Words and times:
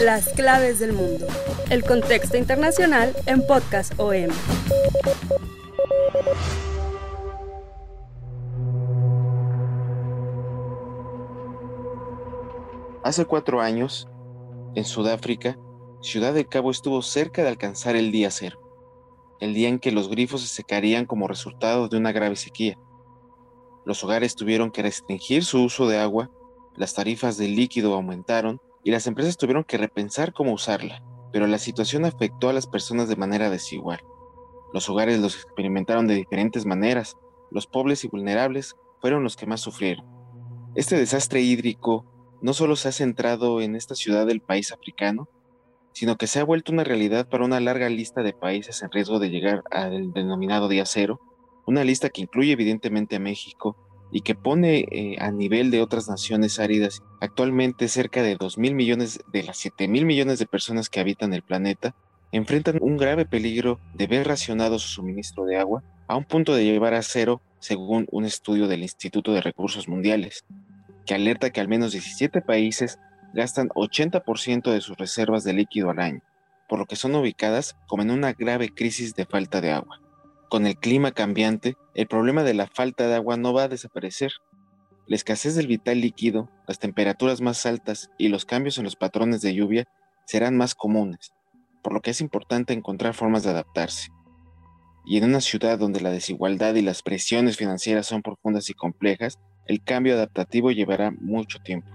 Las 0.00 0.28
claves 0.28 0.78
del 0.78 0.92
mundo. 0.92 1.26
El 1.70 1.82
contexto 1.82 2.36
internacional 2.36 3.14
en 3.26 3.46
Podcast 3.46 3.92
OM. 3.98 4.28
Hace 13.02 13.24
cuatro 13.24 13.60
años, 13.60 14.08
en 14.74 14.84
Sudáfrica, 14.84 15.58
Ciudad 16.00 16.34
del 16.34 16.48
Cabo 16.48 16.70
estuvo 16.70 17.02
cerca 17.02 17.42
de 17.42 17.48
alcanzar 17.48 17.96
el 17.96 18.12
día 18.12 18.30
cero, 18.30 18.58
el 19.40 19.54
día 19.54 19.68
en 19.68 19.78
que 19.78 19.92
los 19.92 20.08
grifos 20.08 20.42
se 20.42 20.48
secarían 20.48 21.06
como 21.06 21.28
resultado 21.28 21.88
de 21.88 21.96
una 21.96 22.12
grave 22.12 22.36
sequía. 22.36 22.78
Los 23.84 24.04
hogares 24.04 24.34
tuvieron 24.36 24.70
que 24.70 24.82
restringir 24.82 25.44
su 25.44 25.62
uso 25.62 25.88
de 25.88 25.98
agua, 25.98 26.30
las 26.76 26.94
tarifas 26.94 27.36
del 27.36 27.56
líquido 27.56 27.94
aumentaron 27.94 28.60
y 28.86 28.92
las 28.92 29.08
empresas 29.08 29.36
tuvieron 29.36 29.64
que 29.64 29.78
repensar 29.78 30.32
cómo 30.32 30.52
usarla, 30.52 31.02
pero 31.32 31.48
la 31.48 31.58
situación 31.58 32.04
afectó 32.04 32.48
a 32.48 32.52
las 32.52 32.68
personas 32.68 33.08
de 33.08 33.16
manera 33.16 33.50
desigual. 33.50 33.98
Los 34.72 34.88
hogares 34.88 35.18
los 35.18 35.34
experimentaron 35.34 36.06
de 36.06 36.14
diferentes 36.14 36.66
maneras, 36.66 37.16
los 37.50 37.66
pobres 37.66 38.04
y 38.04 38.08
vulnerables 38.08 38.76
fueron 39.00 39.24
los 39.24 39.34
que 39.34 39.46
más 39.46 39.60
sufrieron. 39.60 40.06
Este 40.76 40.96
desastre 40.96 41.40
hídrico 41.40 42.04
no 42.40 42.52
solo 42.52 42.76
se 42.76 42.86
ha 42.86 42.92
centrado 42.92 43.60
en 43.60 43.74
esta 43.74 43.96
ciudad 43.96 44.24
del 44.24 44.40
país 44.40 44.70
africano, 44.70 45.28
sino 45.92 46.16
que 46.16 46.28
se 46.28 46.38
ha 46.38 46.44
vuelto 46.44 46.70
una 46.70 46.84
realidad 46.84 47.28
para 47.28 47.44
una 47.44 47.58
larga 47.58 47.88
lista 47.88 48.22
de 48.22 48.34
países 48.34 48.84
en 48.84 48.92
riesgo 48.92 49.18
de 49.18 49.30
llegar 49.30 49.64
al 49.72 50.12
denominado 50.12 50.68
día 50.68 50.86
cero, 50.86 51.18
una 51.66 51.82
lista 51.82 52.08
que 52.08 52.20
incluye 52.20 52.52
evidentemente 52.52 53.16
a 53.16 53.18
México, 53.18 53.85
y 54.12 54.20
que 54.20 54.34
pone 54.34 54.86
eh, 54.90 55.16
a 55.18 55.30
nivel 55.30 55.70
de 55.70 55.82
otras 55.82 56.08
naciones 56.08 56.58
áridas 56.58 57.02
actualmente 57.20 57.88
cerca 57.88 58.22
de 58.22 58.36
2 58.36 58.58
mil 58.58 58.74
millones 58.74 59.20
de 59.32 59.42
las 59.42 59.58
7 59.58 59.88
mil 59.88 60.06
millones 60.06 60.38
de 60.38 60.46
personas 60.46 60.88
que 60.88 61.00
habitan 61.00 61.34
el 61.34 61.42
planeta 61.42 61.94
enfrentan 62.32 62.78
un 62.80 62.96
grave 62.96 63.24
peligro 63.24 63.80
de 63.94 64.06
ver 64.06 64.26
racionado 64.26 64.78
su 64.78 64.88
suministro 64.88 65.44
de 65.44 65.56
agua 65.56 65.82
a 66.08 66.16
un 66.16 66.24
punto 66.24 66.54
de 66.54 66.64
llevar 66.64 66.94
a 66.94 67.02
cero 67.02 67.40
según 67.58 68.06
un 68.10 68.24
estudio 68.24 68.68
del 68.68 68.82
Instituto 68.82 69.32
de 69.32 69.40
Recursos 69.40 69.88
Mundiales, 69.88 70.44
que 71.04 71.14
alerta 71.14 71.50
que 71.50 71.60
al 71.60 71.68
menos 71.68 71.92
17 71.92 72.42
países 72.42 72.98
gastan 73.32 73.68
80% 73.70 74.70
de 74.70 74.80
sus 74.80 74.96
reservas 74.96 75.44
de 75.44 75.52
líquido 75.52 75.90
al 75.90 75.98
año, 75.98 76.22
por 76.68 76.78
lo 76.78 76.86
que 76.86 76.96
son 76.96 77.14
ubicadas 77.14 77.76
como 77.86 78.02
en 78.02 78.10
una 78.10 78.32
grave 78.32 78.68
crisis 78.68 79.14
de 79.14 79.26
falta 79.26 79.60
de 79.60 79.72
agua. 79.72 80.00
Con 80.48 80.64
el 80.64 80.76
clima 80.76 81.10
cambiante, 81.10 81.76
el 81.94 82.06
problema 82.06 82.44
de 82.44 82.54
la 82.54 82.68
falta 82.68 83.08
de 83.08 83.16
agua 83.16 83.36
no 83.36 83.52
va 83.52 83.64
a 83.64 83.68
desaparecer. 83.68 84.32
La 85.08 85.16
escasez 85.16 85.56
del 85.56 85.66
vital 85.66 86.00
líquido, 86.00 86.48
las 86.68 86.78
temperaturas 86.78 87.40
más 87.40 87.66
altas 87.66 88.10
y 88.16 88.28
los 88.28 88.44
cambios 88.44 88.78
en 88.78 88.84
los 88.84 88.94
patrones 88.94 89.40
de 89.40 89.54
lluvia 89.54 89.88
serán 90.24 90.56
más 90.56 90.76
comunes, 90.76 91.32
por 91.82 91.92
lo 91.92 92.00
que 92.00 92.12
es 92.12 92.20
importante 92.20 92.74
encontrar 92.74 93.14
formas 93.14 93.42
de 93.42 93.50
adaptarse. 93.50 94.10
Y 95.04 95.18
en 95.18 95.24
una 95.24 95.40
ciudad 95.40 95.80
donde 95.80 96.00
la 96.00 96.10
desigualdad 96.10 96.76
y 96.76 96.82
las 96.82 97.02
presiones 97.02 97.56
financieras 97.56 98.06
son 98.06 98.22
profundas 98.22 98.70
y 98.70 98.74
complejas, 98.74 99.40
el 99.66 99.82
cambio 99.82 100.14
adaptativo 100.14 100.70
llevará 100.70 101.10
mucho 101.10 101.58
tiempo. 101.58 101.90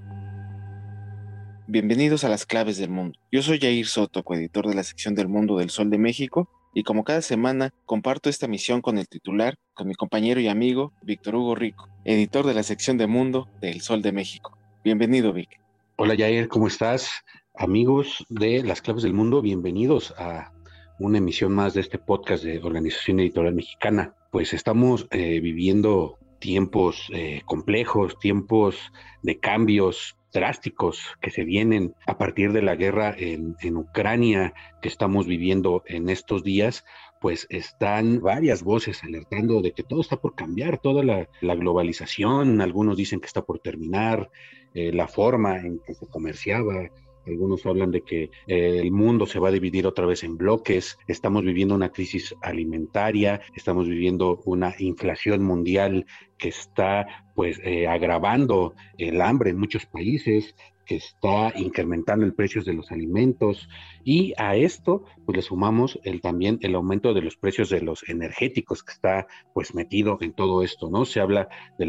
Bienvenidos 1.68 2.26
a 2.26 2.30
las 2.30 2.46
claves 2.46 2.78
del 2.78 2.90
mundo. 2.90 3.18
Yo 3.32 3.42
soy 3.42 3.60
Jair 3.60 3.88
Soto, 3.88 4.24
coeditor 4.24 4.68
de 4.68 4.76
la 4.76 4.84
sección 4.84 5.16
del 5.16 5.30
Mundo 5.30 5.58
del 5.58 5.70
Sol 5.70 5.90
de 5.90 5.98
México, 5.98 6.50
y 6.74 6.84
como 6.84 7.04
cada 7.04 7.22
semana 7.22 7.74
comparto 7.86 8.30
esta 8.30 8.48
misión 8.48 8.82
con 8.82 8.98
el 8.98 9.08
titular, 9.08 9.58
con 9.74 9.88
mi 9.88 9.94
compañero 9.94 10.40
y 10.40 10.48
amigo 10.48 10.94
Víctor 11.02 11.36
Hugo 11.36 11.56
Rico, 11.56 11.90
editor 12.06 12.46
de 12.46 12.54
la 12.54 12.64
sección 12.64 12.98
de 12.98 13.08
Mundo 13.08 13.50
del 13.60 13.82
Sol 13.82 14.02
de 14.02 14.12
México. 14.12 14.58
Bienvenido, 14.84 15.34
Vic. 15.34 15.60
Hola, 15.98 16.16
Jair, 16.18 16.48
¿cómo 16.48 16.68
estás? 16.68 17.12
Amigos 17.54 18.26
de 18.30 18.64
Las 18.64 18.82
Claves 18.82 19.04
del 19.04 19.14
Mundo, 19.14 19.42
bienvenidos 19.42 20.14
a 20.18 20.54
una 21.00 21.18
emisión 21.18 21.52
más 21.52 21.74
de 21.74 21.82
este 21.82 21.98
podcast 21.98 22.44
de 22.44 22.60
Organización 22.60 23.20
Editorial 23.20 23.54
Mexicana. 23.54 24.16
Pues 24.32 24.54
estamos 24.54 25.08
eh, 25.12 25.40
viviendo 25.42 26.18
tiempos 26.40 27.08
eh, 27.14 27.42
complejos, 27.46 28.18
tiempos 28.20 28.78
de 29.22 29.40
cambios 29.40 30.16
drásticos 30.32 31.02
que 31.22 31.32
se 31.32 31.44
vienen 31.44 31.96
a 32.08 32.18
partir 32.18 32.52
de 32.52 32.62
la 32.62 32.76
guerra 32.76 33.14
en, 33.18 33.56
Ucrania 33.76 34.54
que 34.82 34.88
estamos 34.88 35.28
viviendo 35.28 35.84
en 35.86 36.10
estos 36.10 36.44
días, 36.44 36.86
pues 37.20 37.48
están 37.50 38.22
varias 38.22 38.64
voces 38.64 39.04
alertando 39.04 39.62
de 39.62 39.74
que 39.74 39.84
todo 39.84 40.02
está 40.02 40.18
por 40.18 40.36
cambiar, 40.36 40.80
toda 40.80 41.04
la, 41.04 41.28
globalización, 41.56 42.62
algunos 42.62 42.98
dicen 42.98 43.20
que 43.20 43.28
está 43.28 43.44
por 43.44 43.60
terminar, 43.60 44.30
eh, 44.74 44.92
la 44.94 45.08
forma 45.08 45.58
en 45.58 45.80
que 45.80 45.94
se 45.94 46.08
comerciaba, 46.08 46.90
algunos 47.26 47.66
hablan 47.66 47.92
de 47.92 48.02
que 48.02 48.32
eh, 48.48 48.80
el 48.80 48.92
mundo 48.92 49.26
se 49.26 49.40
va 49.40 49.50
a 49.50 49.52
dividir 49.52 49.86
otra 49.88 50.06
vez 50.06 50.24
en 50.24 50.38
bloques, 50.38 50.98
estamos 51.08 51.44
viviendo 51.44 51.76
una 51.76 51.90
crisis 51.90 52.36
alimentaria, 52.42 53.42
estamos 53.56 53.88
viviendo 53.88 54.42
una 54.46 54.74
inflación 54.80 55.44
mundial 55.44 56.06
que 56.38 56.50
está 56.50 57.06
pues 57.36 57.60
eh, 57.64 57.88
agravando 57.88 58.74
el 58.98 59.22
hambre 59.22 59.52
en 59.52 59.58
muchos 59.58 59.86
países, 59.86 60.56
que 60.86 60.96
está 60.96 61.54
incrementando 61.56 62.26
el 62.26 62.34
precio 62.34 62.64
de 62.64 62.74
los 62.74 62.92
alimentos. 62.92 63.70
Y 64.04 64.34
a 64.38 64.56
esto 64.56 65.06
pues 65.26 65.38
le 65.38 65.42
sumamos 65.42 66.00
el 66.04 66.20
también 66.22 66.58
el 66.62 66.76
aumento 66.76 67.14
de 67.14 67.22
los 67.22 67.38
precios 67.38 67.70
de 67.70 67.82
los 67.82 68.04
energéticos 68.10 68.84
que 68.84 68.92
está 68.94 69.28
pues 69.54 69.74
metido 69.76 70.18
en 70.22 70.34
todo 70.34 70.64
esto, 70.64 70.90
¿no? 70.90 71.06
Se 71.06 71.20
habla 71.20 71.48
de 71.78 71.86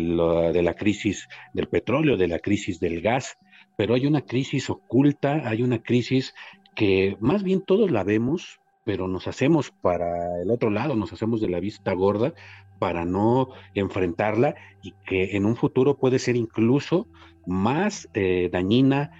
de 0.52 0.62
la 0.62 0.74
crisis 0.74 1.28
del 1.54 1.68
petróleo, 1.68 2.16
de 2.16 2.28
la 2.28 2.38
crisis 2.38 2.78
del 2.78 3.00
gas, 3.00 3.38
pero 3.76 3.94
hay 3.94 4.06
una 4.06 4.22
crisis 4.22 4.70
oculta, 4.70 5.48
hay 5.48 5.62
una 5.62 5.82
crisis 5.82 6.34
que 6.74 7.16
más 7.20 7.42
bien 7.42 7.60
todos 7.60 7.90
la 7.90 8.04
vemos, 8.04 8.60
pero 8.84 9.08
nos 9.08 9.28
hacemos 9.28 9.70
para 9.70 10.42
el 10.42 10.50
otro 10.50 10.70
lado, 10.70 10.96
nos 10.96 11.12
hacemos 11.12 11.40
de 11.40 11.48
la 11.48 11.60
vista 11.60 11.92
gorda 11.92 12.34
para 12.78 13.04
no 13.04 13.50
enfrentarla 13.74 14.56
y 14.82 14.92
que 15.06 15.36
en 15.36 15.46
un 15.46 15.56
futuro 15.56 15.96
puede 15.96 16.18
ser 16.18 16.36
incluso 16.36 17.06
más 17.46 18.08
eh, 18.14 18.48
dañina, 18.50 19.12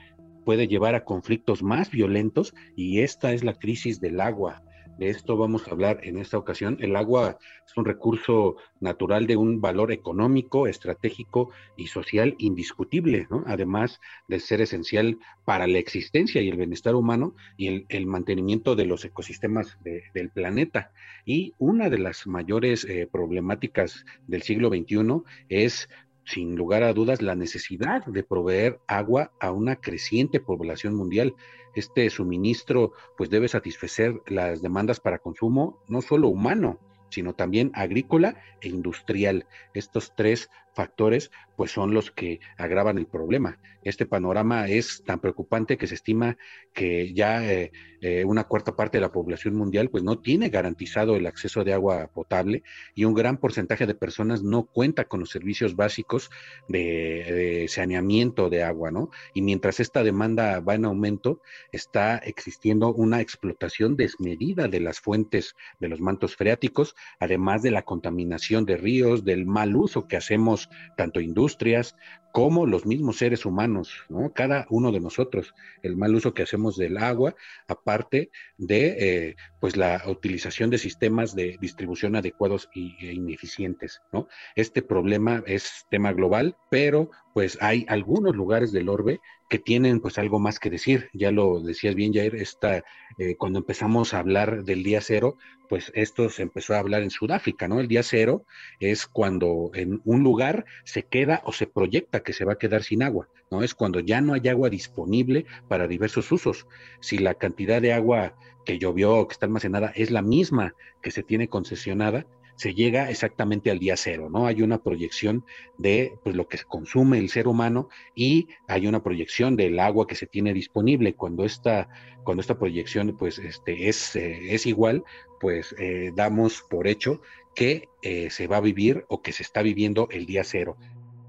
puede 0.44 0.66
llevar 0.66 0.94
a 0.94 1.04
conflictos 1.04 1.62
más 1.62 1.90
violentos 1.90 2.54
y 2.76 3.00
esta 3.00 3.32
es 3.32 3.44
la 3.44 3.54
crisis 3.54 4.00
del 4.00 4.20
agua. 4.20 4.62
De 5.02 5.10
esto 5.10 5.36
vamos 5.36 5.66
a 5.66 5.72
hablar 5.72 5.98
en 6.04 6.16
esta 6.16 6.38
ocasión. 6.38 6.76
El 6.78 6.94
agua 6.94 7.36
es 7.66 7.76
un 7.76 7.84
recurso 7.84 8.54
natural 8.78 9.26
de 9.26 9.36
un 9.36 9.60
valor 9.60 9.90
económico, 9.90 10.68
estratégico 10.68 11.50
y 11.76 11.88
social 11.88 12.36
indiscutible, 12.38 13.26
además 13.46 14.00
de 14.28 14.38
ser 14.38 14.60
esencial 14.60 15.18
para 15.44 15.66
la 15.66 15.78
existencia 15.78 16.40
y 16.40 16.48
el 16.50 16.56
bienestar 16.56 16.94
humano 16.94 17.34
y 17.56 17.84
el, 17.88 18.06
mantenimiento 18.06 18.76
de 18.76 18.84
los 18.84 19.04
ecosistemas 19.04 19.76
del 19.82 20.30
planeta. 20.30 20.92
Y 21.26 21.52
una 21.58 21.90
de 21.90 21.98
las 21.98 22.28
mayores 22.28 22.84
eh, 22.84 23.08
problemáticas 23.10 24.04
del 24.28 24.42
siglo 24.42 24.68
XXI 24.68 25.22
es 25.48 25.88
sin 26.24 26.54
lugar 26.54 26.82
a 26.82 26.92
dudas, 26.92 27.22
la 27.22 27.34
necesidad 27.34 28.04
de 28.06 28.22
proveer 28.22 28.78
agua 28.86 29.32
a 29.40 29.50
una 29.50 29.76
creciente 29.76 30.38
población 30.38 30.94
mundial. 30.94 31.34
Este 31.74 32.08
suministro 32.10 32.92
pues 33.16 33.30
debe 33.30 33.48
satisfacer 33.48 34.20
las 34.26 34.62
demandas 34.62 35.00
para 35.00 35.18
consumo 35.18 35.82
no 35.88 36.02
solo 36.02 36.28
humano, 36.28 36.78
sino 37.10 37.34
también 37.34 37.70
agrícola 37.74 38.36
e 38.60 38.68
industrial. 38.68 39.46
Estos 39.74 40.14
tres 40.16 40.50
factores 40.74 41.30
pues 41.56 41.70
son 41.70 41.94
los 41.94 42.10
que 42.10 42.40
agravan 42.56 42.98
el 42.98 43.06
problema. 43.06 43.58
Este 43.84 44.06
panorama 44.06 44.68
es 44.68 45.02
tan 45.04 45.20
preocupante 45.20 45.76
que 45.76 45.86
se 45.86 45.94
estima 45.94 46.36
que 46.72 47.12
ya 47.12 47.44
eh, 47.44 47.72
eh, 48.00 48.24
una 48.24 48.44
cuarta 48.44 48.74
parte 48.74 48.98
de 48.98 49.02
la 49.02 49.12
población 49.12 49.54
mundial 49.54 49.90
pues 49.90 50.02
no 50.02 50.18
tiene 50.18 50.48
garantizado 50.48 51.14
el 51.14 51.26
acceso 51.26 51.62
de 51.62 51.72
agua 51.72 52.08
potable 52.12 52.62
y 52.94 53.04
un 53.04 53.14
gran 53.14 53.38
porcentaje 53.38 53.86
de 53.86 53.94
personas 53.94 54.42
no 54.42 54.64
cuenta 54.64 55.04
con 55.04 55.20
los 55.20 55.30
servicios 55.30 55.76
básicos 55.76 56.30
de, 56.68 57.66
saneamiento 57.68 58.50
de 58.50 58.64
agua, 58.64 58.90
¿no? 58.90 59.10
Y 59.34 59.42
mientras 59.42 59.78
esta 59.78 60.02
demanda 60.02 60.60
va 60.60 60.74
en 60.74 60.84
aumento, 60.84 61.42
está 61.70 62.16
existiendo 62.18 62.92
una 62.92 63.20
explotación 63.20 63.96
desmedida 63.96 64.68
de 64.68 64.80
las 64.80 65.00
fuentes 65.00 65.54
de 65.78 65.88
los 65.88 66.00
mantos 66.00 66.36
freáticos, 66.36 66.94
además 67.20 67.62
de 67.62 67.70
la 67.70 67.82
contaminación 67.82 68.64
de 68.64 68.76
ríos, 68.76 69.24
del 69.24 69.46
mal 69.46 69.76
uso 69.76 70.08
que 70.08 70.16
hacemos 70.16 70.61
tanto 70.96 71.20
industrias 71.20 71.96
como 72.32 72.66
los 72.66 72.86
mismos 72.86 73.18
seres 73.18 73.44
humanos, 73.44 74.04
¿no? 74.08 74.32
Cada 74.32 74.66
uno 74.70 74.90
de 74.90 75.00
nosotros, 75.00 75.54
el 75.82 75.96
mal 75.96 76.14
uso 76.14 76.32
que 76.32 76.42
hacemos 76.42 76.76
del 76.76 76.96
agua, 76.96 77.34
aparte 77.68 78.30
de 78.56 78.96
eh, 78.98 79.36
pues 79.60 79.76
la 79.76 80.02
utilización 80.06 80.70
de 80.70 80.78
sistemas 80.78 81.36
de 81.36 81.58
distribución 81.60 82.16
adecuados 82.16 82.70
e 82.74 83.12
ineficientes, 83.12 84.00
¿no? 84.12 84.28
Este 84.56 84.80
problema 84.80 85.42
es 85.46 85.86
tema 85.90 86.12
global, 86.14 86.56
pero 86.70 87.10
pues 87.34 87.58
hay 87.60 87.86
algunos 87.88 88.36
lugares 88.36 88.72
del 88.72 88.88
orbe 88.88 89.20
que 89.48 89.58
tienen 89.58 90.00
pues 90.00 90.18
algo 90.18 90.38
más 90.38 90.58
que 90.58 90.70
decir. 90.70 91.10
Ya 91.12 91.30
lo 91.30 91.60
decías 91.60 91.94
bien, 91.94 92.12
Jair, 92.12 92.34
esta, 92.36 92.84
eh, 93.18 93.36
cuando 93.36 93.58
empezamos 93.58 94.14
a 94.14 94.18
hablar 94.18 94.64
del 94.64 94.82
día 94.82 95.00
cero, 95.00 95.36
pues 95.68 95.90
esto 95.94 96.28
se 96.28 96.42
empezó 96.42 96.74
a 96.74 96.78
hablar 96.78 97.02
en 97.02 97.10
Sudáfrica, 97.10 97.68
¿no? 97.68 97.80
El 97.80 97.88
día 97.88 98.02
cero 98.02 98.44
es 98.80 99.06
cuando 99.06 99.70
en 99.74 100.00
un 100.04 100.22
lugar 100.22 100.64
se 100.84 101.04
queda 101.04 101.42
o 101.44 101.52
se 101.52 101.66
proyecta 101.66 102.22
que 102.22 102.32
se 102.32 102.44
va 102.44 102.54
a 102.54 102.58
quedar 102.58 102.82
sin 102.82 103.02
agua, 103.02 103.28
¿no? 103.50 103.62
Es 103.62 103.74
cuando 103.74 104.00
ya 104.00 104.20
no 104.20 104.34
hay 104.34 104.48
agua 104.48 104.68
disponible 104.68 105.46
para 105.68 105.88
diversos 105.88 106.30
usos. 106.32 106.66
Si 107.00 107.18
la 107.18 107.34
cantidad 107.34 107.80
de 107.80 107.92
agua 107.92 108.34
que 108.64 108.78
llovió 108.78 109.16
o 109.16 109.28
que 109.28 109.32
está 109.32 109.46
almacenada 109.46 109.92
es 109.94 110.10
la 110.10 110.22
misma 110.22 110.74
que 111.02 111.10
se 111.10 111.22
tiene 111.22 111.48
concesionada, 111.48 112.26
se 112.56 112.74
llega 112.74 113.10
exactamente 113.10 113.70
al 113.70 113.78
día 113.78 113.96
cero, 113.96 114.28
¿no? 114.30 114.46
Hay 114.46 114.62
una 114.62 114.82
proyección 114.82 115.44
de 115.78 116.14
pues, 116.22 116.36
lo 116.36 116.46
que 116.48 116.58
consume 116.58 117.18
el 117.18 117.28
ser 117.28 117.48
humano 117.48 117.88
y 118.14 118.48
hay 118.68 118.86
una 118.86 119.02
proyección 119.02 119.56
del 119.56 119.78
agua 119.78 120.06
que 120.06 120.14
se 120.14 120.26
tiene 120.26 120.52
disponible. 120.52 121.14
Cuando 121.14 121.44
esta, 121.44 121.88
cuando 122.24 122.40
esta 122.40 122.58
proyección 122.58 123.16
pues, 123.18 123.38
este, 123.38 123.88
es, 123.88 124.16
eh, 124.16 124.54
es 124.54 124.66
igual, 124.66 125.04
pues 125.40 125.74
eh, 125.78 126.12
damos 126.14 126.62
por 126.70 126.86
hecho 126.86 127.20
que 127.54 127.88
eh, 128.02 128.30
se 128.30 128.46
va 128.46 128.58
a 128.58 128.60
vivir 128.60 129.04
o 129.08 129.22
que 129.22 129.32
se 129.32 129.42
está 129.42 129.62
viviendo 129.62 130.08
el 130.10 130.26
día 130.26 130.44
cero. 130.44 130.76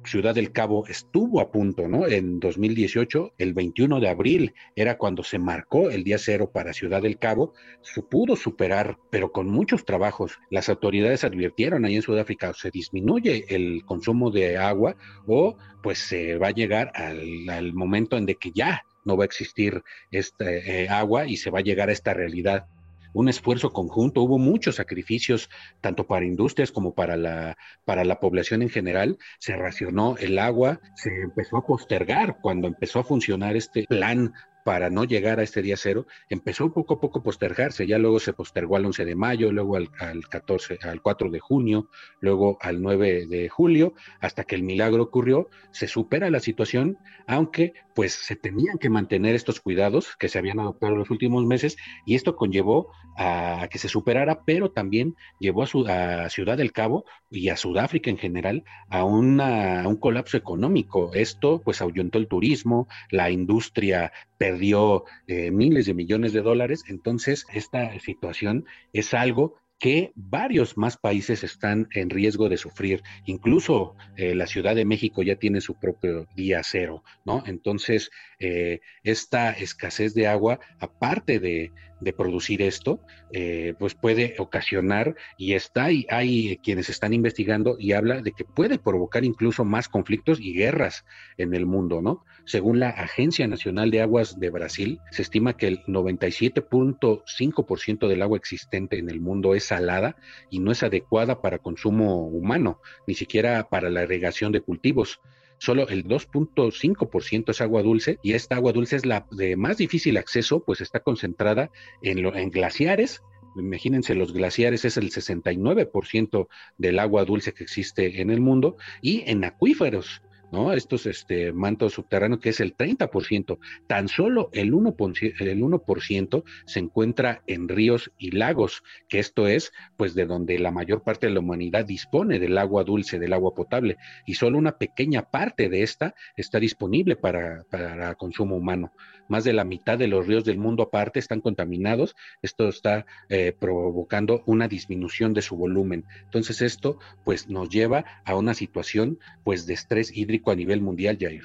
Ciudad 0.06 0.36
del 0.36 0.52
Cabo 0.52 0.86
estuvo 0.88 1.40
a 1.40 1.52
punto, 1.52 1.88
¿no? 1.88 2.08
En 2.08 2.40
2018, 2.40 3.34
el 3.38 3.54
21 3.54 4.00
de 4.00 4.10
abril 4.10 4.54
era 4.76 4.98
cuando 4.98 5.24
se 5.24 5.40
marcó 5.40 5.90
el 5.90 6.04
día 6.04 6.18
cero 6.18 6.52
para 6.54 6.74
Ciudad 6.74 7.02
del 7.02 7.18
Cabo, 7.18 7.54
se 7.82 8.02
pudo 8.02 8.36
superar, 8.36 8.98
pero 9.10 9.32
con 9.32 9.48
muchos 9.48 9.86
trabajos. 9.86 10.40
Las 10.50 10.70
autoridades 10.70 11.24
advirtieron 11.24 11.86
ahí 11.86 11.96
en 11.96 12.02
Sudáfrica, 12.02 12.54
se 12.54 12.72
disminuye 12.72 13.46
el 13.50 13.84
consumo 13.86 14.32
de 14.32 14.58
agua 14.58 14.96
o 15.26 15.58
pues 15.82 16.00
se 16.00 16.38
va 16.38 16.48
a 16.48 16.52
llegar 16.52 16.92
al, 16.96 17.74
momento 17.74 18.18
en 18.18 18.26
que 18.26 18.52
ya 18.52 18.84
no 19.06 19.18
va 19.18 19.24
a 19.24 19.26
existir 19.26 19.84
este, 20.12 20.84
eh, 20.84 20.90
agua 20.90 21.28
y 21.28 21.38
se 21.38 21.50
va 21.50 21.60
a 21.60 21.64
llegar 21.64 21.90
a 21.90 21.94
esta 21.94 22.14
realidad 22.14 22.68
un 23.14 23.30
esfuerzo 23.30 23.72
conjunto, 23.72 24.22
hubo 24.22 24.38
muchos 24.38 24.76
sacrificios, 24.76 25.50
tanto 25.82 26.06
para 26.06 26.26
industrias 26.26 26.72
como 26.72 26.94
para 26.94 27.16
la, 27.16 27.58
para 27.86 28.04
la 28.04 28.20
población 28.20 28.62
en 28.62 28.70
general. 28.70 29.18
Se 29.40 29.56
racionó 29.56 30.16
el 30.18 30.40
agua, 30.40 30.80
se 30.96 31.10
empezó 31.22 31.58
a 31.58 31.66
postergar 31.66 32.40
cuando 32.42 32.68
empezó 32.68 33.00
a 33.00 33.04
funcionar 33.04 33.56
este 33.56 33.86
plan 33.88 34.34
para 34.64 34.90
no 34.90 35.04
llegar 35.04 35.40
a 35.40 35.44
este 35.44 35.62
día 35.62 35.78
cero, 35.78 36.06
empezó 36.30 36.72
poco 36.74 36.96
a 36.96 37.00
poco 37.00 37.20
a 37.20 37.24
postergarse, 37.24 37.88
ya 37.88 37.98
luego 37.98 38.20
se 38.20 38.34
postergó 38.34 38.76
al 38.76 38.86
11 38.86 39.06
de 39.06 39.16
mayo, 39.16 39.52
luego 39.52 39.76
al, 39.76 39.90
14, 40.30 40.80
al 40.84 41.02
4 41.02 41.30
de 41.30 41.40
junio, 41.40 41.90
luego 42.20 42.58
al 42.62 42.82
9 42.82 43.28
de 43.28 43.50
julio, 43.50 43.94
hasta 44.20 44.44
que 44.44 44.56
el 44.56 44.64
milagro 44.64 45.04
ocurrió, 45.04 45.50
se 45.72 45.88
supera 45.88 46.30
la 46.30 46.40
situación, 46.40 46.98
aunque 47.28 47.74
pues 47.96 48.14
se 48.14 48.36
tenían 48.36 48.78
que 48.78 48.90
mantener 48.90 49.36
estos 49.36 49.60
cuidados 49.60 50.16
que 50.18 50.30
se 50.30 50.40
habían 50.40 50.60
adoptado 50.60 50.94
en 50.94 51.00
los 51.00 51.12
últimos 51.12 51.46
meses 51.46 51.78
y 52.06 52.16
esto 52.16 52.36
conllevó 52.36 52.92
a 53.18 53.68
que 53.70 53.78
se 53.78 53.88
superara, 53.88 54.44
pero 54.46 54.72
también 54.72 55.16
llevó 55.40 55.64
a, 55.64 56.24
a 56.26 56.30
Ciudad 56.30 56.58
del 56.58 56.72
Cabo 56.72 57.06
y 57.30 57.50
a 57.50 57.58
Sudáfrica 57.58 58.10
en 58.10 58.18
general 58.18 58.64
a 58.90 59.04
un 59.04 59.98
colapso 60.00 60.38
económico. 60.38 61.12
Esto 61.14 61.62
pues 61.64 61.82
ahuyentó 61.82 62.18
el 62.18 62.28
turismo, 62.28 62.88
la 63.10 63.30
industria 63.30 64.12
perdió 64.54 65.06
eh, 65.28 65.52
miles 65.52 65.88
de 65.88 65.94
millones 65.94 66.32
de 66.34 66.42
dólares. 66.42 66.84
Entonces, 66.88 67.46
esta 67.54 68.00
situación 68.00 68.66
es 68.94 69.14
algo 69.14 69.56
que 69.80 70.14
varios 70.16 70.78
más 70.78 70.96
países 70.96 71.44
están 71.44 71.88
en 71.92 72.10
riesgo 72.10 72.48
de 72.50 72.58
sufrir. 72.58 73.02
Incluso 73.26 73.96
eh, 74.16 74.36
la 74.36 74.48
Ciudad 74.48 74.76
de 74.76 74.86
México 74.86 75.24
ya 75.24 75.36
tiene 75.36 75.60
su 75.60 75.74
propio 75.80 76.28
día 76.36 76.62
cero, 76.64 77.04
¿no? 77.26 77.44
Entonces, 77.48 78.12
eh, 78.40 78.80
esta 79.04 79.52
escasez 79.52 80.14
de 80.14 80.28
agua, 80.28 80.60
aparte 80.80 81.40
de, 81.40 81.72
producir 82.12 82.62
esto, 82.62 83.00
eh, 83.32 83.74
pues 83.80 83.96
puede 83.96 84.36
ocasionar, 84.38 85.16
y 85.38 85.54
está, 85.54 85.90
y 85.92 86.06
hay 86.10 86.58
quienes 86.58 86.90
están 86.90 87.14
investigando 87.14 87.78
y 87.80 87.94
habla 87.94 88.22
de 88.22 88.34
que 88.34 88.44
puede 88.44 88.80
provocar 88.80 89.24
incluso 89.24 89.64
más 89.64 89.88
conflictos 89.88 90.42
y 90.42 90.54
guerras 90.54 91.06
en 91.38 91.54
el 91.54 91.66
mundo, 91.66 92.02
¿no? 92.02 92.26
Según 92.46 92.80
la 92.80 92.90
Agencia 92.90 93.48
Nacional 93.48 93.92
de 93.92 94.02
Aguas 94.02 94.38
de 94.40 94.50
Brasil, 94.50 95.00
se 95.12 95.22
estima 95.22 95.56
que 95.56 95.68
el 95.68 95.84
97.5% 95.86 98.08
del 98.08 98.22
agua 98.22 98.38
existente 98.38 98.98
en 98.98 99.10
el 99.10 99.22
mundo 99.22 99.56
es 99.56 99.64
salada 99.66 100.18
y 100.50 100.60
no 100.60 100.72
es 100.72 100.84
adecuada 100.84 101.42
para 101.42 101.60
consumo 101.60 102.28
humano, 102.28 102.82
ni 103.08 103.14
siquiera 103.14 103.70
para 103.70 103.90
la 103.90 104.04
irrigación 104.04 104.52
de 104.52 104.60
cultivos 104.62 105.22
solo 105.64 105.88
el 105.88 106.04
2.5% 106.04 107.52
es 107.52 107.62
agua 107.62 107.84
dulce 107.84 108.20
y 108.22 108.34
esta 108.34 108.56
agua 108.56 108.74
dulce 108.74 108.98
es 108.98 109.06
la 109.06 109.26
de 109.32 109.56
más 109.56 109.78
difícil 109.78 110.18
acceso, 110.18 110.62
pues 110.66 110.82
está 110.82 111.00
concentrada 111.00 111.72
en, 112.02 112.26
en 112.26 112.50
glaciares. 112.50 113.22
Imagínense, 113.56 114.14
los 114.14 114.34
glaciares 114.34 114.84
es 114.84 114.98
el 114.98 115.10
69% 115.10 116.48
del 116.78 117.00
agua 117.00 117.24
dulce 117.24 117.54
que 117.54 117.64
existe 117.64 118.20
en 118.20 118.30
el 118.30 118.42
mundo 118.42 118.76
y 119.02 119.24
en 119.26 119.46
acuíferos. 119.46 120.22
¿No? 120.54 120.72
Estos 120.72 121.08
este, 121.08 121.52
mantos 121.52 121.94
subterráneos, 121.94 122.40
que 122.40 122.50
es 122.50 122.60
el 122.60 122.78
30%, 122.78 123.58
tan 123.88 124.08
solo 124.08 124.52
el 124.54 124.72
1%, 124.72 125.42
el 125.42 125.60
1% 125.60 126.44
se 126.68 126.80
encuentra 126.80 127.42
en 127.48 127.68
ríos 127.68 128.12
y 128.20 128.32
lagos, 128.32 128.84
que 129.10 129.18
esto 129.18 129.48
es, 129.48 129.74
pues, 129.98 130.14
de 130.14 130.28
donde 130.28 130.60
la 130.60 130.70
mayor 130.70 131.02
parte 131.02 131.26
de 131.26 131.34
la 131.34 131.40
humanidad 131.40 131.86
dispone 131.86 132.38
del 132.38 132.56
agua 132.60 132.84
dulce, 132.84 133.18
del 133.18 133.34
agua 133.34 133.56
potable, 133.56 133.98
y 134.28 134.36
solo 134.36 134.60
una 134.60 134.78
pequeña 134.78 135.24
parte 135.24 135.70
de 135.70 135.82
esta 135.82 136.14
está 136.38 136.60
disponible 136.60 137.16
para, 137.16 137.64
para 137.72 138.14
consumo 138.14 138.56
humano. 138.56 138.92
Más 139.30 139.46
de 139.46 139.54
la 139.54 139.64
mitad 139.64 139.98
de 139.98 140.08
los 140.08 140.28
ríos 140.28 140.44
del 140.44 140.60
mundo 140.60 140.84
aparte 140.84 141.18
están 141.18 141.42
contaminados, 141.42 142.16
esto 142.44 142.68
está 142.68 143.08
eh, 143.30 143.56
provocando 143.58 144.44
una 144.46 144.68
disminución 144.68 145.34
de 145.34 145.42
su 145.42 145.58
volumen. 145.58 146.06
Entonces 146.26 146.62
esto, 146.62 147.00
pues, 147.24 147.50
nos 147.50 147.70
lleva 147.70 148.06
a 148.24 148.36
una 148.36 148.54
situación, 148.54 149.18
pues, 149.44 149.66
de 149.66 149.74
estrés 149.74 150.16
hídrico 150.16 150.43
a 150.52 150.56
nivel 150.56 150.82
mundial, 150.82 151.18
Jair. 151.20 151.44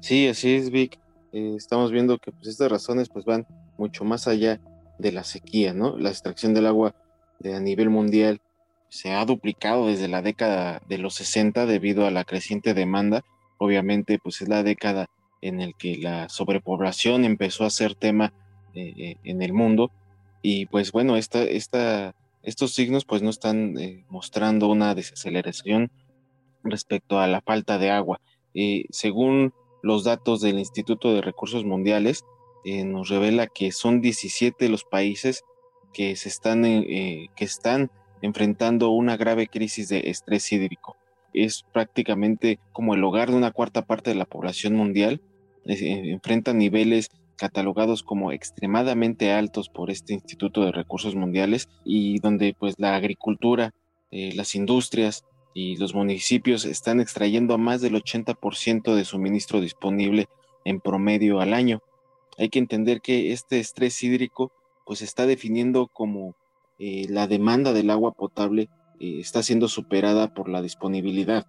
Sí, 0.00 0.28
así 0.28 0.54
es, 0.54 0.70
Vic. 0.70 0.98
Eh, 1.32 1.54
estamos 1.56 1.92
viendo 1.92 2.18
que 2.18 2.32
pues, 2.32 2.48
estas 2.48 2.70
razones 2.70 3.08
pues, 3.08 3.24
van 3.24 3.46
mucho 3.78 4.04
más 4.04 4.28
allá 4.28 4.60
de 4.98 5.12
la 5.12 5.24
sequía, 5.24 5.72
¿no? 5.72 5.96
La 5.96 6.10
extracción 6.10 6.54
del 6.54 6.66
agua 6.66 6.94
a 7.44 7.60
nivel 7.60 7.90
mundial 7.90 8.40
se 8.88 9.12
ha 9.12 9.24
duplicado 9.24 9.86
desde 9.88 10.06
la 10.06 10.22
década 10.22 10.82
de 10.88 10.98
los 10.98 11.14
60 11.14 11.66
debido 11.66 12.06
a 12.06 12.10
la 12.10 12.24
creciente 12.24 12.74
demanda. 12.74 13.24
Obviamente, 13.58 14.18
pues 14.18 14.42
es 14.42 14.48
la 14.48 14.62
década 14.62 15.08
en 15.40 15.60
el 15.60 15.74
que 15.76 15.96
la 15.96 16.28
sobrepoblación 16.28 17.24
empezó 17.24 17.64
a 17.64 17.70
ser 17.70 17.94
tema 17.94 18.32
eh, 18.74 18.92
eh, 18.96 19.16
en 19.24 19.42
el 19.42 19.52
mundo 19.52 19.90
y 20.40 20.66
pues 20.66 20.92
bueno, 20.92 21.16
esta, 21.16 21.42
esta, 21.42 22.14
estos 22.42 22.74
signos 22.74 23.04
pues 23.04 23.22
no 23.22 23.30
están 23.30 23.74
mostrando 24.08 24.68
una 24.68 24.94
desaceleración 24.94 25.90
respecto 26.64 27.20
a 27.20 27.26
la 27.26 27.40
falta 27.40 27.78
de 27.78 27.90
agua. 27.90 28.20
Eh, 28.54 28.84
según 28.90 29.52
los 29.82 30.04
datos 30.04 30.40
del 30.40 30.58
Instituto 30.58 31.12
de 31.12 31.22
Recursos 31.22 31.64
Mundiales, 31.64 32.24
eh, 32.64 32.84
nos 32.84 33.08
revela 33.08 33.46
que 33.46 33.72
son 33.72 34.00
17 34.00 34.68
los 34.68 34.84
países 34.84 35.44
que, 35.92 36.14
se 36.16 36.28
están, 36.28 36.64
eh, 36.64 37.28
que 37.34 37.44
están 37.44 37.90
enfrentando 38.20 38.90
una 38.90 39.16
grave 39.16 39.48
crisis 39.48 39.88
de 39.88 40.10
estrés 40.10 40.52
hídrico. 40.52 40.96
Es 41.34 41.64
prácticamente 41.72 42.60
como 42.72 42.94
el 42.94 43.02
hogar 43.02 43.30
de 43.30 43.36
una 43.36 43.50
cuarta 43.50 43.82
parte 43.82 44.10
de 44.10 44.16
la 44.16 44.26
población 44.26 44.74
mundial. 44.74 45.20
enfrenta 45.64 46.52
niveles 46.52 47.08
catalogados 47.36 48.02
como 48.02 48.32
extremadamente 48.32 49.32
altos 49.32 49.68
por 49.68 49.90
este 49.90 50.12
Instituto 50.14 50.64
de 50.64 50.72
Recursos 50.72 51.14
Mundiales 51.14 51.68
y 51.84 52.18
donde 52.18 52.54
pues 52.58 52.74
la 52.78 52.94
agricultura, 52.94 53.72
las 54.10 54.54
industrias, 54.54 55.24
y 55.54 55.76
los 55.76 55.94
municipios 55.94 56.64
están 56.64 57.00
extrayendo 57.00 57.54
a 57.54 57.58
más 57.58 57.80
del 57.80 57.94
80% 57.94 58.94
de 58.94 59.04
suministro 59.04 59.60
disponible 59.60 60.28
en 60.64 60.80
promedio 60.80 61.40
al 61.40 61.54
año. 61.54 61.82
Hay 62.38 62.48
que 62.48 62.58
entender 62.58 63.00
que 63.00 63.32
este 63.32 63.60
estrés 63.60 64.02
hídrico 64.02 64.52
pues 64.86 65.02
está 65.02 65.26
definiendo 65.26 65.88
como 65.88 66.34
eh, 66.78 67.06
la 67.08 67.26
demanda 67.26 67.72
del 67.72 67.90
agua 67.90 68.12
potable 68.12 68.68
eh, 68.98 69.20
está 69.20 69.42
siendo 69.42 69.68
superada 69.68 70.32
por 70.32 70.48
la 70.48 70.62
disponibilidad. 70.62 71.46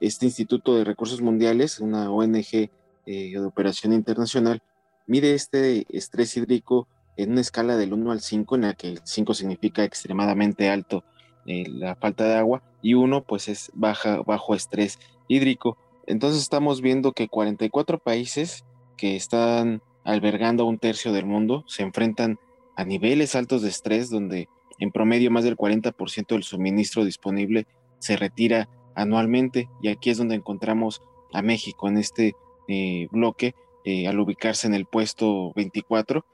Este 0.00 0.26
Instituto 0.26 0.76
de 0.76 0.84
Recursos 0.84 1.20
Mundiales, 1.20 1.80
una 1.80 2.10
ONG 2.10 2.46
eh, 2.54 2.70
de 3.06 3.44
operación 3.44 3.92
internacional, 3.92 4.62
mide 5.06 5.34
este 5.34 5.86
estrés 5.90 6.36
hídrico 6.36 6.88
en 7.16 7.32
una 7.32 7.40
escala 7.40 7.76
del 7.76 7.92
1 7.92 8.12
al 8.12 8.20
5, 8.20 8.54
en 8.54 8.62
la 8.62 8.74
que 8.74 8.88
el 8.88 9.00
5 9.02 9.34
significa 9.34 9.84
extremadamente 9.84 10.70
alto 10.70 11.04
la 11.44 11.96
falta 11.96 12.24
de 12.24 12.34
agua 12.34 12.62
y 12.82 12.94
1 12.94 13.24
pues 13.24 13.48
es 13.48 13.70
baja, 13.74 14.22
bajo 14.22 14.54
estrés 14.54 14.98
hídrico. 15.28 15.76
Entonces 16.06 16.42
estamos 16.42 16.80
viendo 16.80 17.12
que 17.12 17.28
44 17.28 17.98
países 17.98 18.64
que 18.96 19.16
están 19.16 19.82
albergando 20.04 20.64
un 20.64 20.78
tercio 20.78 21.12
del 21.12 21.26
mundo 21.26 21.64
se 21.66 21.82
enfrentan 21.82 22.38
a 22.76 22.84
niveles 22.84 23.34
altos 23.34 23.62
de 23.62 23.68
estrés 23.68 24.10
donde 24.10 24.48
en 24.78 24.90
promedio 24.90 25.30
más 25.30 25.44
del 25.44 25.56
40% 25.56 26.26
del 26.28 26.42
suministro 26.42 27.04
disponible 27.04 27.66
se 27.98 28.16
retira 28.16 28.68
anualmente 28.94 29.68
y 29.82 29.88
aquí 29.88 30.10
es 30.10 30.18
donde 30.18 30.34
encontramos 30.34 31.02
a 31.32 31.42
México 31.42 31.88
en 31.88 31.98
este 31.98 32.34
eh, 32.68 33.08
bloque 33.10 33.54
eh, 33.84 34.08
al 34.08 34.18
ubicarse 34.18 34.66
en 34.66 34.74
el 34.74 34.86
puesto 34.86 35.52
24 35.54 36.24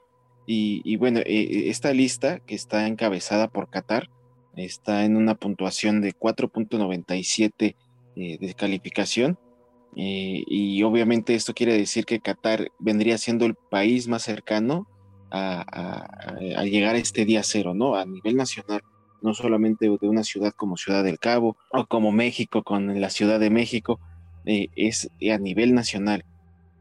y, 0.48 0.96
bueno, 0.96 1.18
eh, 1.26 1.68
esta 1.70 1.92
lista 1.92 2.38
que 2.38 2.54
está 2.54 2.86
encabezada 2.86 3.48
por 3.48 3.68
Qatar 3.68 4.08
está 4.56 5.04
en 5.04 5.16
una 5.16 5.34
puntuación 5.34 6.00
de 6.00 6.14
4.97 6.14 7.76
de 8.16 8.54
calificación 8.54 9.38
y 9.94 10.82
obviamente 10.82 11.34
esto 11.34 11.52
quiere 11.52 11.75
decir 11.76 12.06
que 12.06 12.20
Qatar 12.20 12.70
vendría 12.78 13.18
siendo 13.18 13.44
el 13.44 13.54
país 13.54 14.08
más 14.08 14.22
cercano 14.22 14.88
a, 15.30 16.64
llegar 16.64 16.94
a 16.94 16.98
este 16.98 17.25
día 17.25 17.42
cero, 17.42 17.75
¿no? 17.75 17.96
A 17.96 18.04
nivel 18.04 18.36
nacional, 18.36 18.82
no 19.22 19.34
solamente 19.34 19.86
de 19.88 20.08
una 20.08 20.25
ciudad 20.25 20.52
como 20.52 20.76
Ciudad 20.76 21.04
del 21.04 21.18
Cabo 21.18 21.56
o 21.72 21.86
como 21.86 22.12
México 22.12 22.62
con 22.62 23.00
la 23.00 23.10
Ciudad 23.10 23.40
de 23.40 23.50
México, 23.50 24.00
eh, 24.44 24.68
es 24.76 25.10
a 25.32 25.38
nivel 25.38 25.75
nacional. 25.75 26.25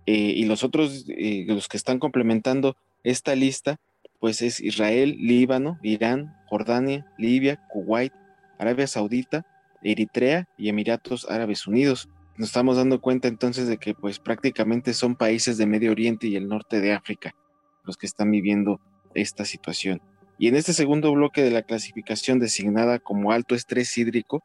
Eh, 0.05 0.33
y 0.35 0.45
los 0.45 0.63
otros, 0.63 1.05
eh, 1.09 1.45
los 1.47 1.67
que 1.67 1.77
están 1.77 1.99
complementando 1.99 2.75
esta 3.03 3.35
lista, 3.35 3.77
pues 4.19 4.41
es 4.41 4.59
Israel, 4.59 5.17
Líbano, 5.19 5.79
Irán, 5.81 6.35
Jordania, 6.55 7.05
Libia, 7.17 7.57
Kuwait, 7.67 8.13
Arabia 8.57 8.87
Saudita, 8.87 9.45
Eritrea 9.83 10.47
y 10.57 10.69
Emiratos 10.69 11.29
Árabes 11.29 11.67
Unidos. 11.67 12.07
Nos 12.37 12.47
estamos 12.47 12.77
dando 12.77 13.01
cuenta 13.01 13.27
entonces 13.27 13.67
de 13.67 13.77
que 13.77 13.93
pues 13.93 14.19
prácticamente 14.19 14.93
son 14.93 15.15
países 15.17 15.57
de 15.57 15.65
Medio 15.65 15.91
Oriente 15.91 16.27
y 16.27 16.37
el 16.37 16.47
norte 16.47 16.79
de 16.79 16.93
África 16.93 17.35
los 17.83 17.97
que 17.97 18.05
están 18.05 18.31
viviendo 18.31 18.79
esta 19.15 19.43
situación. 19.43 20.01
Y 20.37 20.47
en 20.47 20.55
este 20.55 20.71
segundo 20.71 21.11
bloque 21.11 21.43
de 21.43 21.51
la 21.51 21.61
clasificación 21.61 22.39
designada 22.39 22.99
como 22.99 23.33
alto 23.33 23.53
estrés 23.53 23.97
hídrico, 23.97 24.41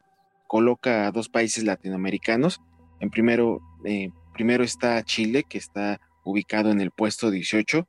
coloca 0.47 1.07
a 1.07 1.11
dos 1.11 1.29
países 1.29 1.63
latinoamericanos. 1.63 2.59
En 2.99 3.09
primero, 3.09 3.61
eh, 3.85 4.09
primero 4.33 4.65
está 4.65 5.01
Chile, 5.03 5.43
que 5.47 5.57
está 5.57 6.01
ubicado 6.25 6.71
en 6.71 6.81
el 6.81 6.91
puesto 6.91 7.31
18, 7.31 7.87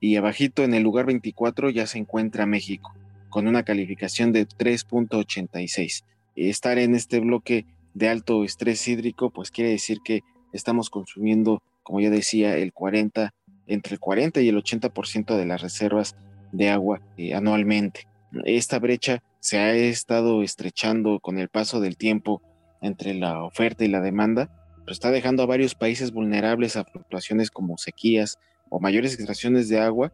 y 0.00 0.16
abajito 0.16 0.64
en 0.64 0.74
el 0.74 0.82
lugar 0.82 1.06
24 1.06 1.70
ya 1.70 1.86
se 1.86 1.98
encuentra 1.98 2.46
México, 2.46 2.92
con 3.30 3.46
una 3.46 3.62
calificación 3.62 4.32
de 4.32 4.46
3.86. 4.46 6.04
Estar 6.36 6.78
en 6.78 6.94
este 6.94 7.20
bloque 7.20 7.66
de 7.94 8.08
alto 8.08 8.44
estrés 8.44 8.86
hídrico, 8.86 9.30
pues 9.30 9.50
quiere 9.50 9.70
decir 9.70 9.98
que 10.04 10.20
estamos 10.52 10.90
consumiendo, 10.90 11.62
como 11.82 12.00
ya 12.00 12.10
decía, 12.10 12.56
el 12.56 12.72
40 12.72 13.32
entre 13.66 13.94
el 13.94 14.00
40 14.00 14.40
y 14.40 14.48
el 14.48 14.56
80% 14.56 15.36
de 15.36 15.46
las 15.46 15.62
reservas 15.62 16.16
de 16.52 16.70
agua 16.70 17.00
eh, 17.16 17.34
anualmente. 17.34 18.08
Esta 18.44 18.78
brecha 18.78 19.22
se 19.38 19.58
ha 19.58 19.74
estado 19.74 20.42
estrechando 20.42 21.20
con 21.20 21.38
el 21.38 21.48
paso 21.48 21.80
del 21.80 21.96
tiempo 21.96 22.42
entre 22.82 23.14
la 23.14 23.44
oferta 23.44 23.84
y 23.84 23.88
la 23.88 24.00
demanda, 24.00 24.50
pero 24.80 24.92
está 24.92 25.10
dejando 25.10 25.42
a 25.42 25.46
varios 25.46 25.74
países 25.74 26.12
vulnerables 26.12 26.76
a 26.76 26.84
fluctuaciones 26.84 27.50
como 27.50 27.78
sequías 27.78 28.38
o 28.68 28.80
mayores 28.80 29.14
extracciones 29.14 29.68
de 29.68 29.80
agua, 29.80 30.12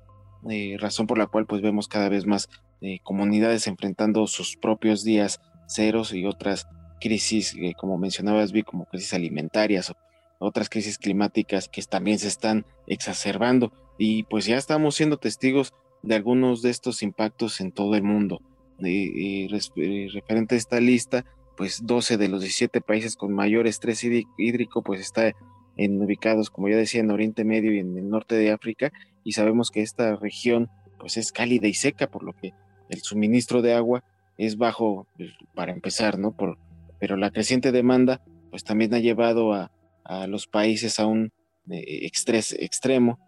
eh, 0.50 0.76
razón 0.78 1.06
por 1.06 1.18
la 1.18 1.26
cual 1.26 1.46
pues 1.46 1.62
vemos 1.62 1.88
cada 1.88 2.08
vez 2.08 2.26
más 2.26 2.48
eh, 2.80 2.98
comunidades 3.02 3.66
enfrentando 3.66 4.26
sus 4.26 4.56
propios 4.56 5.04
días 5.04 5.40
ceros 5.68 6.12
y 6.12 6.26
otras 6.26 6.66
crisis, 7.00 7.56
como 7.76 7.98
mencionabas, 7.98 8.52
vi 8.52 8.62
como 8.62 8.86
crisis 8.86 9.14
alimentarias 9.14 9.90
o 9.90 9.96
otras 10.38 10.68
crisis 10.68 10.98
climáticas 10.98 11.68
que 11.68 11.82
también 11.82 12.18
se 12.18 12.28
están 12.28 12.64
exacerbando 12.86 13.72
y 13.98 14.24
pues 14.24 14.46
ya 14.46 14.56
estamos 14.56 14.94
siendo 14.94 15.18
testigos 15.18 15.72
de 16.02 16.14
algunos 16.14 16.62
de 16.62 16.70
estos 16.70 17.02
impactos 17.02 17.60
en 17.60 17.72
todo 17.72 17.94
el 17.94 18.02
mundo. 18.02 18.40
Y, 18.78 19.48
referente 19.48 20.54
a 20.54 20.58
esta 20.58 20.80
lista, 20.80 21.24
pues 21.56 21.86
12 21.86 22.18
de 22.18 22.28
los 22.28 22.42
17 22.42 22.80
países 22.82 23.16
con 23.16 23.32
mayor 23.32 23.66
estrés 23.66 24.04
hídrico 24.04 24.82
pues 24.82 25.00
está 25.00 25.32
en, 25.76 26.02
ubicados, 26.02 26.50
como 26.50 26.68
ya 26.68 26.76
decía, 26.76 27.00
en 27.00 27.10
Oriente 27.10 27.44
Medio 27.44 27.72
y 27.72 27.78
en 27.78 27.96
el 27.96 28.08
norte 28.08 28.34
de 28.34 28.50
África 28.50 28.92
y 29.26 29.32
sabemos 29.32 29.72
que 29.72 29.82
esta 29.82 30.14
región 30.14 30.70
pues 31.00 31.16
es 31.16 31.32
cálida 31.32 31.66
y 31.66 31.74
seca, 31.74 32.06
por 32.06 32.22
lo 32.22 32.32
que 32.32 32.54
el 32.88 33.02
suministro 33.02 33.60
de 33.60 33.74
agua 33.74 34.04
es 34.38 34.56
bajo 34.56 35.08
pues, 35.16 35.32
para 35.52 35.72
empezar, 35.72 36.16
¿no? 36.16 36.30
Por, 36.30 36.58
pero 37.00 37.16
la 37.16 37.32
creciente 37.32 37.72
demanda 37.72 38.22
pues 38.50 38.62
también 38.62 38.94
ha 38.94 39.00
llevado 39.00 39.52
a, 39.52 39.72
a 40.04 40.28
los 40.28 40.46
países 40.46 41.00
a 41.00 41.06
un 41.06 41.32
eh, 41.68 42.08
extremo. 42.08 43.18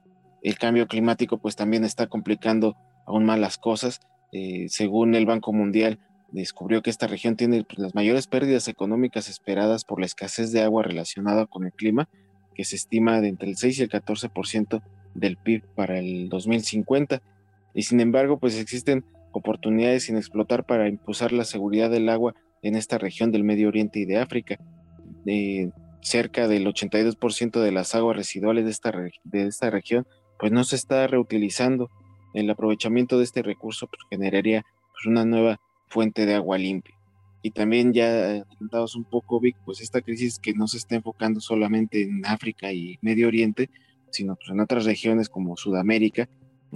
El 0.40 0.56
cambio 0.56 0.86
climático 0.86 1.38
pues 1.38 1.56
también 1.56 1.82
está 1.82 2.06
complicando 2.06 2.76
aún 3.04 3.24
más 3.24 3.40
las 3.40 3.58
cosas. 3.58 3.98
Eh, 4.30 4.66
según 4.68 5.16
el 5.16 5.26
Banco 5.26 5.52
Mundial, 5.52 5.98
descubrió 6.30 6.80
que 6.80 6.90
esta 6.90 7.08
región 7.08 7.34
tiene 7.34 7.64
pues, 7.64 7.80
las 7.80 7.96
mayores 7.96 8.28
pérdidas 8.28 8.68
económicas 8.68 9.28
esperadas 9.28 9.84
por 9.84 9.98
la 9.98 10.06
escasez 10.06 10.52
de 10.52 10.62
agua 10.62 10.84
relacionada 10.84 11.46
con 11.46 11.64
el 11.64 11.72
clima, 11.72 12.08
que 12.54 12.64
se 12.64 12.76
estima 12.76 13.20
de 13.20 13.28
entre 13.30 13.48
el 13.48 13.56
6 13.56 13.80
y 13.80 13.82
el 13.82 13.90
14% 13.90 14.80
del 15.18 15.36
PIB 15.36 15.64
para 15.74 15.98
el 15.98 16.28
2050. 16.28 17.22
Y 17.74 17.82
sin 17.82 18.00
embargo, 18.00 18.38
pues 18.38 18.58
existen 18.58 19.04
oportunidades 19.32 20.04
sin 20.04 20.16
explotar 20.16 20.64
para 20.64 20.88
impulsar 20.88 21.32
la 21.32 21.44
seguridad 21.44 21.90
del 21.90 22.08
agua 22.08 22.34
en 22.62 22.74
esta 22.74 22.98
región 22.98 23.30
del 23.30 23.44
Medio 23.44 23.68
Oriente 23.68 24.00
y 24.00 24.04
de 24.04 24.18
África. 24.18 24.58
Eh, 25.26 25.70
cerca 26.00 26.48
del 26.48 26.66
82% 26.66 27.60
de 27.60 27.72
las 27.72 27.94
aguas 27.94 28.16
residuales 28.16 28.64
de 28.64 28.70
esta, 28.70 28.92
de 29.24 29.46
esta 29.46 29.70
región, 29.70 30.06
pues 30.38 30.52
no 30.52 30.64
se 30.64 30.76
está 30.76 31.06
reutilizando. 31.06 31.90
El 32.34 32.50
aprovechamiento 32.50 33.18
de 33.18 33.24
este 33.24 33.42
recurso 33.42 33.86
pues, 33.86 34.00
generaría 34.10 34.64
pues, 34.92 35.06
una 35.06 35.24
nueva 35.24 35.60
fuente 35.88 36.26
de 36.26 36.34
agua 36.34 36.58
limpia. 36.58 36.94
Y 37.42 37.50
también 37.50 37.92
ya 37.92 38.06
adelantados 38.08 38.96
un 38.96 39.04
poco, 39.04 39.40
Vic, 39.40 39.56
pues 39.64 39.80
esta 39.80 40.00
crisis 40.00 40.38
que 40.38 40.54
no 40.54 40.66
se 40.66 40.78
está 40.78 40.96
enfocando 40.96 41.40
solamente 41.40 42.02
en 42.02 42.26
África 42.26 42.72
y 42.72 42.98
Medio 43.00 43.28
Oriente, 43.28 43.70
sino 44.10 44.36
pues, 44.36 44.50
en 44.50 44.60
otras 44.60 44.84
regiones 44.84 45.28
como 45.28 45.56
Sudamérica, 45.56 46.28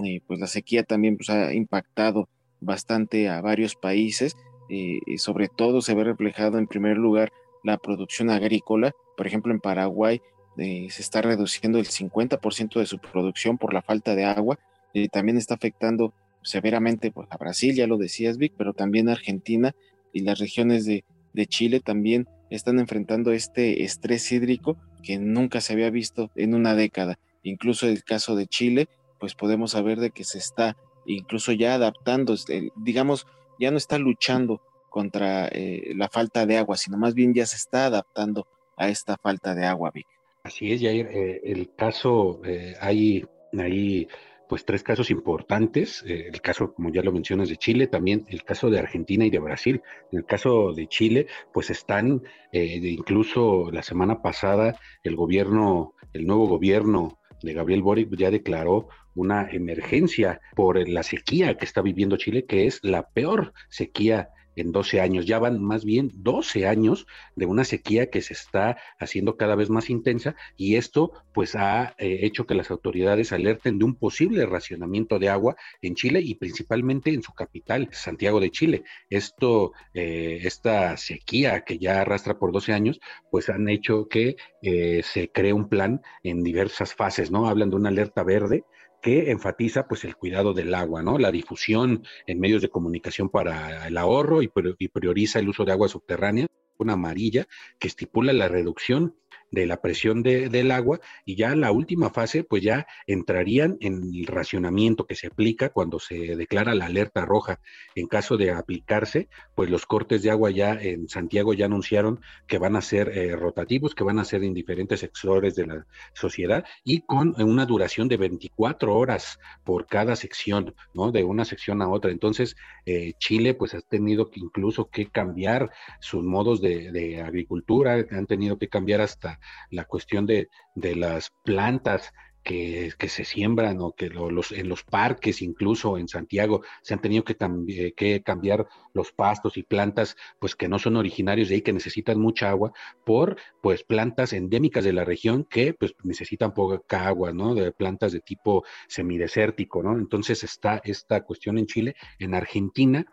eh, 0.03 0.21
pues 0.27 0.39
la 0.39 0.47
sequía 0.47 0.83
también 0.83 1.17
pues, 1.17 1.29
ha 1.29 1.53
impactado 1.53 2.29
bastante 2.61 3.29
a 3.29 3.41
varios 3.41 3.75
países, 3.75 4.35
eh, 4.69 4.99
y 5.05 5.17
sobre 5.17 5.49
todo 5.49 5.81
se 5.81 5.93
ve 5.93 6.03
reflejado 6.03 6.57
en 6.57 6.67
primer 6.67 6.97
lugar 6.97 7.31
la 7.63 7.77
producción 7.77 8.29
agrícola. 8.29 8.91
Por 9.17 9.27
ejemplo, 9.27 9.53
en 9.53 9.59
Paraguay 9.59 10.21
eh, 10.57 10.87
se 10.89 11.01
está 11.01 11.21
reduciendo 11.21 11.79
el 11.79 11.87
50% 11.87 12.79
de 12.79 12.85
su 12.85 12.99
producción 12.99 13.57
por 13.57 13.73
la 13.73 13.81
falta 13.81 14.15
de 14.15 14.25
agua. 14.25 14.59
y 14.95 15.07
también 15.09 15.37
está 15.37 15.55
afectando 15.55 16.13
severamente 16.43 17.11
pues, 17.11 17.27
a 17.31 17.37
Brasil, 17.37 17.75
ya 17.75 17.87
lo 17.87 17.97
decías, 17.97 18.37
Vic, 18.37 18.53
pero 18.57 18.73
también 18.73 19.09
a 19.09 19.13
Argentina 19.13 19.73
y 20.11 20.21
las 20.21 20.39
regiones 20.39 20.85
de, 20.85 21.03
de 21.33 21.47
Chile 21.47 21.79
también 21.79 22.27
están 22.51 22.79
enfrentando 22.79 23.31
este 23.31 23.83
estrés 23.83 24.31
hídrico 24.31 24.77
que 25.01 25.17
nunca 25.17 25.61
se 25.61 25.73
había 25.73 25.89
visto 25.89 26.31
en 26.35 26.53
una 26.53 26.75
década. 26.75 27.17
Incluso 27.43 27.87
el 27.87 28.03
caso 28.03 28.35
de 28.35 28.47
Chile, 28.47 28.87
pues 29.19 29.35
podemos 29.35 29.71
saber 29.71 29.99
de 29.99 30.11
que 30.11 30.23
se 30.23 30.37
está 30.37 30.75
incluso 31.05 31.51
ya 31.51 31.75
adaptando, 31.75 32.33
este, 32.33 32.71
digamos, 32.75 33.27
ya 33.59 33.71
no 33.71 33.77
está 33.77 33.97
luchando 33.97 34.61
contra 34.89 35.47
eh, 35.47 35.93
la 35.95 36.09
falta 36.09 36.45
de 36.45 36.57
agua, 36.57 36.77
sino 36.77 36.97
más 36.97 37.13
bien 37.13 37.33
ya 37.33 37.45
se 37.45 37.55
está 37.55 37.87
adaptando 37.87 38.47
a 38.77 38.89
esta 38.89 39.17
falta 39.17 39.55
de 39.55 39.65
agua, 39.65 39.91
Vic. 39.93 40.07
Así 40.43 40.71
es, 40.71 40.81
Jair. 40.81 41.07
Eh, 41.07 41.41
el 41.45 41.73
caso, 41.75 42.41
eh, 42.45 42.75
hay, 42.79 43.25
hay 43.57 44.07
pues 44.47 44.65
tres 44.65 44.83
casos 44.83 45.09
importantes. 45.09 46.03
el 46.05 46.39
caso, 46.41 46.73
como 46.73 46.91
ya 46.91 47.01
lo 47.01 47.11
mencionas, 47.11 47.49
de 47.49 47.57
Chile, 47.57 47.87
también 47.87 48.25
el 48.27 48.43
caso 48.43 48.69
de 48.69 48.77
Argentina 48.77 49.25
y 49.25 49.31
de 49.31 49.39
Brasil. 49.39 49.81
En 50.11 50.19
el 50.19 50.25
caso 50.25 50.73
de 50.73 50.85
Chile, 50.87 51.27
pues 51.51 51.71
están, 51.71 52.21
incluso 52.51 53.71
la 53.71 53.81
semana 53.81 54.21
pasada, 54.21 54.77
el 55.01 55.15
gobierno, 55.15 55.95
el 56.11 56.27
nuevo 56.27 56.47
gobierno 56.47 57.17
de 57.43 57.53
Gabriel 57.53 57.83
Boric 57.83 58.15
ya 58.15 58.31
declaró 58.31 58.87
una 59.15 59.49
emergencia 59.51 60.41
por 60.55 60.87
la 60.89 61.03
sequía 61.03 61.55
que 61.55 61.65
está 61.65 61.81
viviendo 61.81 62.17
Chile, 62.17 62.45
que 62.45 62.65
es 62.65 62.79
la 62.83 63.09
peor 63.09 63.53
sequía 63.69 64.29
en 64.55 64.71
12 64.71 65.01
años. 65.01 65.25
Ya 65.25 65.39
van 65.39 65.61
más 65.61 65.85
bien 65.85 66.11
12 66.15 66.67
años 66.67 67.07
de 67.35 67.45
una 67.45 67.63
sequía 67.63 68.09
que 68.09 68.21
se 68.21 68.33
está 68.33 68.77
haciendo 68.99 69.37
cada 69.37 69.55
vez 69.55 69.69
más 69.69 69.89
intensa 69.89 70.35
y 70.57 70.75
esto 70.75 71.11
pues 71.33 71.55
ha 71.55 71.95
eh, 71.97 72.19
hecho 72.21 72.45
que 72.45 72.55
las 72.55 72.71
autoridades 72.71 73.31
alerten 73.31 73.79
de 73.79 73.85
un 73.85 73.95
posible 73.95 74.45
racionamiento 74.45 75.19
de 75.19 75.29
agua 75.29 75.55
en 75.81 75.95
Chile 75.95 76.21
y 76.21 76.35
principalmente 76.35 77.11
en 77.11 77.23
su 77.23 77.33
capital, 77.33 77.89
Santiago 77.91 78.39
de 78.39 78.51
Chile. 78.51 78.83
Esto, 79.09 79.73
eh, 79.93 80.39
esta 80.43 80.97
sequía 80.97 81.61
que 81.61 81.77
ya 81.77 82.01
arrastra 82.01 82.37
por 82.37 82.51
12 82.51 82.73
años, 82.73 82.99
pues 83.31 83.49
han 83.49 83.67
hecho 83.69 84.07
que 84.07 84.35
eh, 84.61 85.01
se 85.03 85.29
cree 85.29 85.53
un 85.53 85.69
plan 85.69 86.01
en 86.23 86.43
diversas 86.43 86.93
fases, 86.93 87.31
¿no? 87.31 87.47
Hablan 87.47 87.69
de 87.69 87.75
una 87.75 87.89
alerta 87.89 88.23
verde 88.23 88.63
que 89.03 89.31
enfatiza 89.31 89.85
pues 89.85 90.05
el 90.05 90.15
cuidado 90.15 90.53
del 90.53 90.73
agua, 90.73 91.03
¿no? 91.03 91.19
La 91.19 91.29
difusión 91.29 92.03
en 92.25 92.39
medios 92.39 92.61
de 92.61 92.69
comunicación 92.69 93.29
para 93.29 93.85
el 93.85 93.97
ahorro 93.97 94.41
y, 94.41 94.47
prioriza 94.47 95.39
el 95.39 95.49
uso 95.49 95.65
de 95.65 95.73
agua 95.73 95.89
subterránea, 95.89 96.47
una 96.77 96.93
amarilla 96.93 97.45
que 97.79 97.89
estipula 97.89 98.31
la 98.31 98.47
reducción 98.47 99.15
de 99.53 99.67
la 99.67 99.81
presión 99.81 100.23
del 100.23 100.71
agua 100.71 100.99
y 101.25 101.35
ya 101.35 101.55
la 101.55 101.71
última 101.71 102.09
fase 102.09 102.43
pues 102.43 102.63
ya 102.63 102.87
entrarían 103.05 103.77
en 103.81 104.01
el 104.15 104.25
racionamiento 104.25 105.05
que 105.05 105.13
se 105.13 105.27
aplica 105.27 105.69
cuando 105.69 105.99
se 105.99 106.35
declara 106.35 106.73
la 106.73 106.87
alerta 106.87 107.23
roja. 107.23 107.59
En 107.93 108.07
caso 108.07 108.35
de 108.35 108.49
aplicarse, 108.49 109.29
pues 109.53 109.69
los 109.69 109.85
cortes 109.85 110.23
de 110.23 110.31
agua 110.31 110.49
ya 110.49 110.73
en 110.73 111.07
Santiago 111.07 111.53
ya 111.53 111.67
anunciaron 111.67 112.19
que 112.47 112.57
van 112.57 112.75
a 112.75 112.81
ser 112.81 113.09
eh, 113.09 113.35
rotativos, 113.35 113.93
que 113.93 114.03
van 114.03 114.17
a 114.17 114.25
ser 114.25 114.43
en 114.43 114.55
diferentes 114.55 115.01
sectores 115.01 115.53
de 115.53 115.67
la 115.67 115.85
sociedad 116.13 116.65
y 116.83 117.01
con 117.01 117.39
una 117.39 117.67
duración 117.67 118.07
de 118.07 118.17
24 118.17 118.95
horas 118.95 119.39
por 119.63 119.85
cada 119.85 120.15
sección, 120.15 120.73
¿no? 120.95 121.11
De 121.11 121.23
una 121.23 121.45
sección 121.45 121.83
a 121.83 121.89
otra. 121.89 122.09
Entonces, 122.09 122.55
eh, 122.87 123.13
Chile 123.19 123.53
pues 123.53 123.75
ha 123.75 123.81
tenido 123.81 124.31
que 124.31 124.39
incluso 124.39 124.89
que 124.89 125.05
cambiar 125.05 125.69
sus 125.99 126.23
modos 126.23 126.59
de, 126.59 126.91
de 126.91 127.21
agricultura, 127.21 128.03
han 128.09 128.25
tenido 128.25 128.57
que 128.57 128.67
cambiar 128.67 129.01
hasta 129.01 129.39
la 129.69 129.85
cuestión 129.85 130.25
de, 130.25 130.49
de 130.75 130.95
las 130.95 131.31
plantas 131.43 132.13
que, 132.43 132.93
se 133.07 133.25
siembran 133.25 133.79
o 133.79 133.93
que 133.93 134.09
los, 134.09 134.51
en 134.51 134.69
los 134.69 134.83
parques, 134.83 135.41
incluso 135.41 135.97
en 135.97 136.07
Santiago, 136.07 136.61
se 136.81 136.93
han 136.93 137.01
tenido 137.01 137.23
que, 137.23 137.37
eh, 137.69 137.93
que, 137.95 138.21
cambiar 138.21 138.67
los 138.93 139.11
pastos 139.11 139.57
y 139.57 139.63
plantas, 139.63 140.15
pues 140.39 140.55
que 140.55 140.67
no 140.67 140.77
son 140.77 140.97
originarios 140.97 141.49
de 141.49 141.55
ahí, 141.55 141.61
que 141.61 141.73
necesitan 141.73 142.19
mucha 142.19 142.49
agua, 142.49 142.73
por 143.05 143.37
pues 143.61 143.83
plantas 143.83 144.33
endémicas 144.33 144.83
de 144.83 144.93
la 144.93 145.05
región 145.05 145.45
que 145.45 145.73
pues 145.73 145.95
necesitan 146.03 146.53
poca 146.53 147.07
agua, 147.07 147.31
¿no? 147.31 147.55
De 147.55 147.71
plantas 147.71 148.11
de 148.11 148.19
tipo 148.19 148.63
semidesértico, 148.87 149.81
¿no? 149.81 149.97
Entonces 149.97 150.43
está 150.43 150.81
esta 150.83 151.23
cuestión 151.23 151.57
en 151.57 151.65
Chile, 151.65 151.95
en 152.19 152.35
Argentina, 152.35 153.05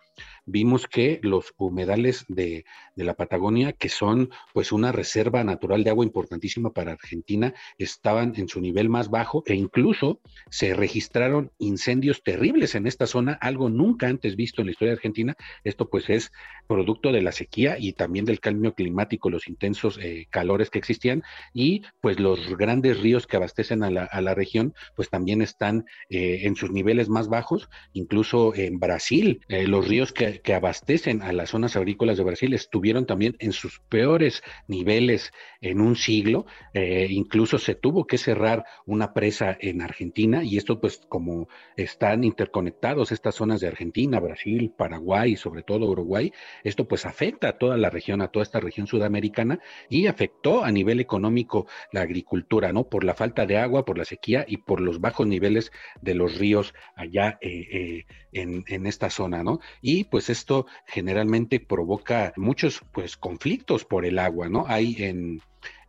vimos 0.47 0.87
que 0.87 1.21
los 1.23 1.55
humedales 1.57 2.25
de, 2.29 2.65
de, 2.97 3.05
la 3.05 3.15
Patagonia, 3.15 3.73
que 3.73 3.89
son 3.89 4.31
pues 4.53 4.73
una 4.73 4.93
reserva 4.93 5.45
natural 5.45 5.85
de 5.85 5.91
agua 5.91 6.05
importantísima 6.05 6.73
para 6.73 6.93
Argentina, 6.93 7.55
estaban 7.79 8.35
en 8.37 8.49
su 8.49 8.61
nivel 8.61 8.89
más 8.89 9.11
bajo 9.11 9.43
e 9.47 9.55
incluso 9.55 10.21
se 10.51 10.75
registraron 10.75 11.53
incendios 11.59 12.23
terribles 12.23 12.75
en 12.75 12.87
esta 12.87 13.07
zona, 13.07 13.33
algo 13.41 13.69
nunca 13.69 14.09
antes 14.09 14.37
visto 14.37 14.63
en 14.63 14.67
la 14.67 14.73
historia 14.73 14.93
de 14.93 14.99
Argentina. 14.99 15.37
Esto 15.65 15.89
pues 15.89 16.11
es 16.11 16.33
producto 16.67 17.13
de 17.13 17.23
la 17.23 17.33
sequía 17.33 17.77
y 17.79 17.93
también 17.93 18.25
del 18.25 18.41
cambio 18.41 18.75
climático, 18.75 19.31
los 19.31 19.49
intensos 19.49 19.99
eh, 20.03 20.27
calores 20.31 20.71
que 20.71 20.79
existían 20.79 21.23
y 21.53 21.83
pues 22.01 22.19
los 22.21 22.57
grandes 22.57 23.01
ríos 23.01 23.27
que 23.27 23.37
abastecen 23.37 23.83
a 23.83 23.91
la, 23.91 24.35
región 24.35 24.75
pues 24.95 25.11
también 25.11 25.43
están 25.43 25.87
eh, 26.09 26.43
en 26.45 26.55
sus 26.55 26.71
niveles 26.71 27.09
más 27.09 27.29
bajos, 27.29 27.69
incluso 27.93 28.55
en 28.55 28.79
Brasil, 28.79 29.41
eh, 29.49 29.67
los 29.67 29.89
ríos 29.89 30.10
que 30.13 30.55
abastecen 30.55 31.23
a 31.23 31.33
las 31.33 31.51
zonas 31.51 31.77
agrícolas 31.77 32.17
de 32.17 32.25
Brasil 32.25 32.53
estuvieron 32.55 33.07
también 33.07 33.37
en 33.39 33.53
sus 33.53 33.81
peores 33.89 34.43
niveles 34.67 35.33
en 35.61 35.81
un 35.81 35.97
siglo. 35.97 36.47
Eh, 36.75 37.09
incluso 37.11 37.59
se 37.59 37.75
tuvo 37.75 38.07
que 38.07 38.19
cerrar 38.19 38.65
una 38.87 39.13
presa 39.13 39.57
en 39.61 39.83
Argentina 39.83 40.43
y 40.43 40.57
esto 40.57 40.81
pues 40.81 41.03
como 41.09 41.49
están 41.77 42.25
interconectados 42.25 43.13
estas 43.13 43.35
zonas 43.35 43.61
de 43.61 43.69
Argentina, 43.69 44.21
Brasil, 44.21 44.73
Paraguay 44.77 45.33
y 45.33 45.37
sobre 45.37 45.63
todo 45.63 45.87
Uruguay, 45.87 46.33
esto 46.65 46.87
pues 46.87 47.07
afecta 47.07 47.49
a 47.49 47.59
toda 47.59 47.77
la 47.77 47.91
región, 47.91 48.23
a 48.23 48.29
toda 48.29 48.43
esta 48.43 48.61
región 48.61 48.87
sudamericana 48.87 49.61
y 49.89 50.07
afectó 50.07 50.65
a 50.65 50.73
nivel 50.73 51.01
económico 51.01 51.67
la 51.93 52.03
agricultura, 52.03 52.73
¿no? 52.73 52.89
Por 52.89 53.05
la 53.05 53.15
falta 53.15 53.47
de 53.47 53.59
agua, 53.59 53.85
por 53.85 53.99
la 53.99 54.05
sequía 54.05 54.45
y 54.47 54.59
por 54.59 54.81
los 54.81 55.01
bajos 55.01 55.27
niveles 55.27 55.73
de 56.01 56.15
los 56.15 56.39
ríos 56.39 56.75
allá 56.95 57.39
eh, 57.41 57.67
eh, 57.71 58.07
en, 58.33 58.65
en 58.67 58.87
esta 58.87 59.11
zona, 59.11 59.43
¿no? 59.43 59.61
Y 59.83 60.00
pues 60.05 60.31
esto 60.31 60.67
generalmente 60.87 61.61
provoca 61.61 62.33
muchos 62.37 62.83
pues 62.93 63.17
conflictos 63.17 63.85
por 63.85 64.05
el 64.05 64.19
agua, 64.19 64.49
¿no? 64.49 64.65
Hay 64.69 64.97
en 64.99 65.41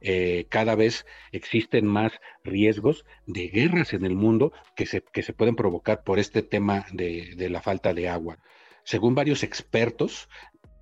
eh, 0.02 0.48
cada 0.50 0.76
vez 0.76 1.06
existen 1.32 1.86
más 1.86 2.12
riesgos 2.44 3.06
de 3.28 3.48
guerras 3.50 3.94
en 3.94 4.04
el 4.04 4.16
mundo 4.16 4.52
que 4.76 4.86
se, 4.86 5.02
que 5.02 5.22
se 5.22 5.34
pueden 5.34 5.56
provocar 5.56 6.04
por 6.04 6.18
este 6.18 6.42
tema 6.42 6.86
de, 6.92 7.36
de 7.36 7.50
la 7.50 7.62
falta 7.62 7.94
de 7.94 8.10
agua. 8.10 8.40
Según 8.84 9.14
varios 9.14 9.44
expertos, 9.44 10.28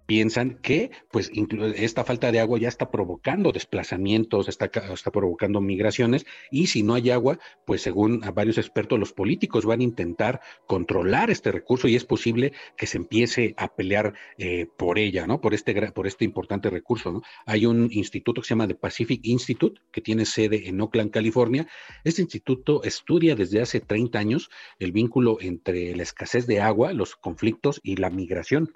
piensan 0.09 0.57
que 0.63 0.89
pues 1.11 1.31
esta 1.75 2.03
falta 2.03 2.31
de 2.31 2.39
agua 2.39 2.57
ya 2.57 2.67
está 2.67 2.89
provocando 2.89 3.51
desplazamientos, 3.51 4.49
está, 4.49 4.71
está 4.91 5.11
provocando 5.11 5.61
migraciones 5.61 6.25
y 6.49 6.65
si 6.65 6.81
no 6.81 6.95
hay 6.95 7.11
agua, 7.11 7.37
pues 7.63 7.83
según 7.83 8.21
varios 8.33 8.57
expertos, 8.57 8.97
los 8.97 9.13
políticos 9.13 9.67
van 9.67 9.81
a 9.81 9.83
intentar 9.83 10.41
controlar 10.65 11.29
este 11.29 11.51
recurso 11.51 11.87
y 11.87 11.95
es 11.95 12.05
posible 12.05 12.53
que 12.75 12.87
se 12.87 12.97
empiece 12.97 13.53
a 13.55 13.75
pelear 13.75 14.15
eh, 14.39 14.65
por 14.79 14.97
ella, 14.97 15.27
¿no? 15.27 15.41
Por 15.41 15.53
este, 15.53 15.91
por 15.91 16.07
este 16.07 16.25
importante 16.25 16.71
recurso, 16.71 17.11
¿no? 17.11 17.21
Hay 17.45 17.67
un 17.67 17.89
instituto 17.91 18.41
que 18.41 18.47
se 18.47 18.53
llama 18.55 18.67
The 18.67 18.73
Pacific 18.73 19.19
Institute 19.21 19.79
que 19.91 20.01
tiene 20.01 20.25
sede 20.25 20.69
en 20.69 20.81
Oakland, 20.81 21.11
California. 21.11 21.67
Este 22.03 22.23
instituto 22.23 22.81
estudia 22.83 23.35
desde 23.35 23.61
hace 23.61 23.79
30 23.79 24.17
años 24.17 24.49
el 24.79 24.91
vínculo 24.91 25.37
entre 25.39 25.95
la 25.95 26.01
escasez 26.01 26.47
de 26.47 26.61
agua, 26.61 26.93
los 26.93 27.15
conflictos 27.15 27.79
y 27.83 27.97
la 27.97 28.09
migración 28.09 28.71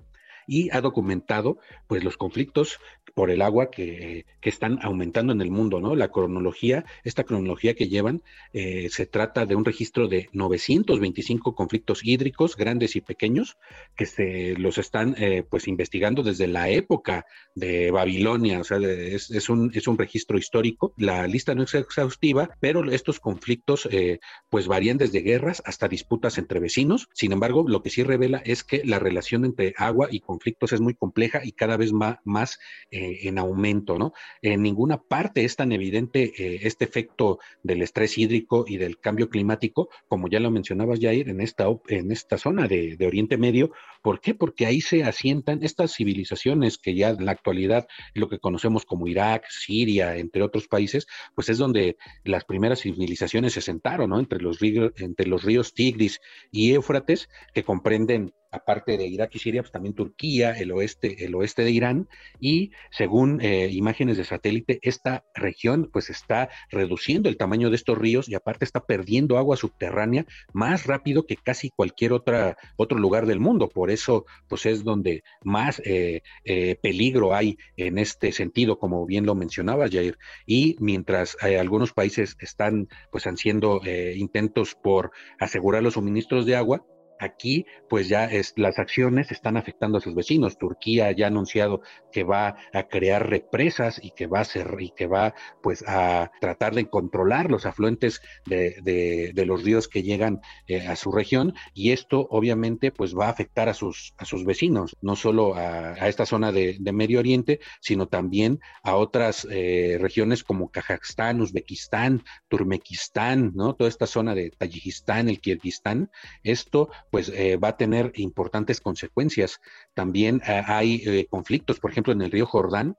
y 0.48 0.70
ha 0.76 0.82
documentado 0.82 1.58
pues 1.88 2.04
los 2.04 2.18
conflictos 2.18 2.80
por 3.14 3.30
el 3.30 3.42
agua 3.42 3.70
que, 3.70 4.26
que 4.42 4.50
están 4.50 4.80
aumentando 4.82 5.34
en 5.34 5.42
el 5.42 5.52
mundo, 5.52 5.80
¿no? 5.80 5.96
La 5.96 6.10
cronología, 6.10 6.86
esta 7.04 7.24
cronología 7.24 7.76
que 7.76 7.88
llevan, 7.88 8.24
eh, 8.54 8.90
se 8.90 9.06
trata 9.06 9.46
de 9.46 9.56
un 9.56 9.66
registro 9.66 10.08
de 10.08 10.30
925 10.34 11.56
conflictos 11.56 12.02
hídricos, 12.04 12.56
grandes 12.56 12.96
y 12.96 13.02
pequeños, 13.02 13.58
que 13.96 14.06
se 14.06 14.56
los 14.58 14.78
están 14.78 15.16
eh, 15.18 15.44
pues 15.48 15.68
investigando 15.68 16.24
desde 16.24 16.48
la 16.48 16.70
época 16.70 17.26
de 17.56 17.92
Babilonia, 17.92 18.60
o 18.60 18.64
sea, 18.64 18.78
es, 18.78 19.30
es, 19.30 19.50
un, 19.50 19.72
es 19.74 19.88
un 19.88 19.98
registro 19.98 20.38
histórico. 20.38 20.94
La 20.98 21.28
lista 21.28 21.54
no 21.56 21.64
es 21.64 21.74
exhaustiva, 21.76 22.50
pero 22.60 22.84
estos 22.92 23.20
conflictos 23.20 23.88
eh, 23.92 24.20
pues 24.50 24.68
varían 24.68 24.98
desde 24.98 25.22
guerras 25.22 25.62
hasta 25.66 25.88
disputas 25.88 26.38
entre 26.38 26.60
vecinos. 26.60 27.08
Sin 27.14 27.32
embargo, 27.32 27.66
lo 27.68 27.82
que 27.84 27.90
sí 27.90 28.04
revela 28.04 28.42
es 28.46 28.64
que 28.64 28.84
la 28.84 29.00
relación 29.00 29.46
entre 29.46 29.74
agua 29.78 30.08
y 30.12 30.20
conflictos 30.20 30.74
es 30.74 30.82
muy 30.82 30.96
compleja 30.96 31.42
y 31.44 31.52
cada 31.52 31.78
vez 31.78 31.94
más, 31.94 32.18
más 32.24 32.60
eh, 32.92 33.03
en 33.04 33.38
aumento, 33.38 33.98
¿no? 33.98 34.14
En 34.42 34.62
ninguna 34.62 35.02
parte 35.02 35.44
es 35.44 35.56
tan 35.56 35.72
evidente 35.72 36.34
eh, 36.38 36.60
este 36.64 36.86
efecto 36.86 37.40
del 37.64 37.82
estrés 37.82 38.18
hídrico 38.18 38.66
y 38.68 38.78
del 38.78 39.00
cambio 39.00 39.30
climático, 39.30 39.90
como 40.08 40.28
ya 40.28 40.40
lo 40.40 40.52
mencionabas, 40.52 41.00
Jair, 41.00 41.30
en 41.30 41.42
esta, 41.42 41.66
en 41.88 42.12
esta 42.12 42.38
zona 42.38 42.68
de, 42.68 42.96
de 42.98 43.08
Oriente 43.08 43.38
Medio. 43.38 43.72
¿Por 44.02 44.20
qué? 44.20 44.34
Porque 44.34 44.66
ahí 44.66 44.82
se 44.82 45.04
asientan 45.04 45.64
estas 45.64 45.94
civilizaciones 45.94 46.78
que 46.78 46.96
ya 46.96 47.10
en 47.10 47.26
la 47.26 47.32
actualidad, 47.32 47.88
lo 48.14 48.30
que 48.30 48.40
conocemos 48.40 48.86
como 48.86 49.08
Irak, 49.08 49.46
Siria, 49.50 50.18
entre 50.18 50.44
otros 50.44 50.68
países, 50.68 51.08
pues 51.36 51.50
es 51.50 51.58
donde 51.58 51.98
las 52.24 52.46
primeras 52.46 52.82
civilizaciones 52.82 53.54
se 53.54 53.62
sentaron, 53.62 54.10
¿no? 54.10 54.20
Entre 54.20 54.40
los, 54.40 54.60
entre 54.62 55.28
los 55.28 55.44
ríos 55.44 55.74
Tigris 55.74 56.20
y 56.52 56.74
Éufrates, 56.74 57.30
que 57.54 57.64
comprenden 57.64 58.34
aparte 58.54 58.98
de 58.98 59.08
Irak 59.08 59.32
y 59.34 59.40
Siria, 59.40 59.62
pues 59.62 59.72
también 59.72 59.96
Turquía, 59.96 60.52
el 60.52 60.72
oeste, 60.72 61.26
el 61.26 61.34
oeste 61.36 61.64
de 61.64 61.72
Irán, 61.72 62.08
y 62.40 62.72
según 62.92 63.42
eh, 63.42 63.70
imágenes 63.72 64.18
de 64.18 64.24
satélite, 64.24 64.80
esta 64.84 65.26
región 65.34 65.90
pues 65.92 66.10
está 66.10 66.50
reduciendo 66.70 67.30
el 67.30 67.38
tamaño 67.38 67.70
de 67.70 67.76
estos 67.76 67.98
ríos 67.98 68.30
y 68.30 68.36
aparte 68.36 68.64
está 68.64 68.86
perdiendo 68.86 69.38
agua 69.38 69.58
subterránea 69.58 70.26
más 70.54 70.86
rápido 70.86 71.26
que 71.26 71.36
casi 71.36 71.72
cualquier 71.72 72.14
otra, 72.14 72.56
otro 72.78 73.00
lugar 73.00 73.26
del 73.26 73.40
mundo. 73.40 73.70
Por 73.70 73.90
eso, 73.90 74.26
pues 74.48 74.66
es 74.68 74.84
donde 74.84 75.24
más 75.44 75.82
eh, 75.84 76.22
eh, 76.46 76.76
peligro 76.82 77.34
hay 77.34 77.58
en 77.76 77.98
este 77.98 78.32
sentido, 78.32 78.78
como 78.78 79.06
bien 79.06 79.26
lo 79.26 79.34
mencionaba 79.34 79.90
Jair. 79.90 80.18
Y 80.46 80.76
mientras 80.80 81.36
algunos 81.42 81.94
países 81.94 82.38
están 82.40 82.88
pues 83.12 83.26
haciendo 83.26 83.82
intentos 84.16 84.76
por 84.76 85.12
asegurar 85.40 85.82
los 85.82 85.96
suministros 85.96 86.46
de 86.46 86.56
agua, 86.56 86.86
Aquí, 87.20 87.66
pues 87.90 88.08
ya 88.10 88.26
es, 88.26 88.54
las 88.58 88.80
acciones 88.80 89.32
están 89.32 89.58
afectando 89.58 89.98
a 89.98 90.02
sus 90.02 90.16
vecinos. 90.16 90.58
Turquía 90.58 91.12
ya 91.12 91.26
ha 91.26 91.28
anunciado 91.28 91.82
que 92.12 92.24
va 92.24 92.56
a 92.74 92.84
crear 92.88 93.30
represas 93.30 94.00
y 94.04 94.12
que 94.12 94.28
va 94.28 94.42
a 94.42 94.46
ser, 94.46 94.76
y 94.80 94.92
que 94.92 95.08
va, 95.08 95.34
pues, 95.62 95.84
a 95.88 96.32
tratar 96.42 96.76
de 96.76 96.90
controlar 96.90 97.50
los 97.50 97.66
afluentes 97.66 98.22
de, 98.46 99.32
los 99.46 99.64
ríos 99.64 99.88
que 99.88 100.04
llegan 100.04 100.42
eh, 100.68 100.88
a 100.88 100.96
su 100.96 101.12
región. 101.12 101.54
Y 101.74 101.92
esto, 101.92 102.28
obviamente, 102.30 102.92
pues, 102.92 103.16
va 103.16 103.28
a 103.28 103.32
afectar 103.32 103.70
a 103.70 103.74
sus, 103.74 104.14
a 104.18 104.26
sus 104.26 104.46
vecinos, 104.46 104.96
no 105.02 105.16
solo 105.16 105.56
a, 105.56 106.08
esta 106.08 106.26
zona 106.26 106.52
de, 106.52 106.80
Medio 106.94 107.20
Oriente, 107.20 107.60
sino 107.82 108.08
también 108.08 108.60
a 108.84 108.96
otras 108.96 109.48
eh, 109.50 109.98
regiones 110.00 110.44
como 110.44 110.70
Kazajstán, 110.70 111.42
Uzbekistán, 111.42 112.24
Turmekistán, 112.50 113.52
¿no? 113.56 113.74
Toda 113.74 113.90
esta 113.90 114.06
zona 114.06 114.36
de 114.36 114.52
Tayikistán, 114.52 115.30
el 115.30 115.40
Kirguistán. 115.42 116.12
Esto 116.44 116.90
pues 117.14 117.30
eh, 117.30 117.58
va 117.58 117.68
a 117.68 117.78
tener 117.78 118.12
importantes 118.16 118.82
consecuencias. 118.82 119.62
También 119.94 120.42
eh, 120.48 120.64
hay 120.66 121.04
eh, 121.06 121.28
conflictos, 121.30 121.80
por 121.80 121.92
ejemplo, 121.92 122.12
en 122.12 122.24
el 122.24 122.32
río 122.32 122.48
Jordán, 122.48 122.98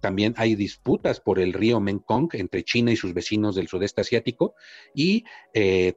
también 0.00 0.34
hay 0.38 0.54
disputas 0.54 1.20
por 1.20 1.38
el 1.38 1.52
río 1.52 1.78
Mekong 1.78 2.30
entre 2.32 2.64
China 2.64 2.90
y 2.90 2.96
sus 2.96 3.12
vecinos 3.12 3.54
del 3.54 3.68
sudeste 3.68 4.00
asiático 4.00 4.54
y 4.94 5.24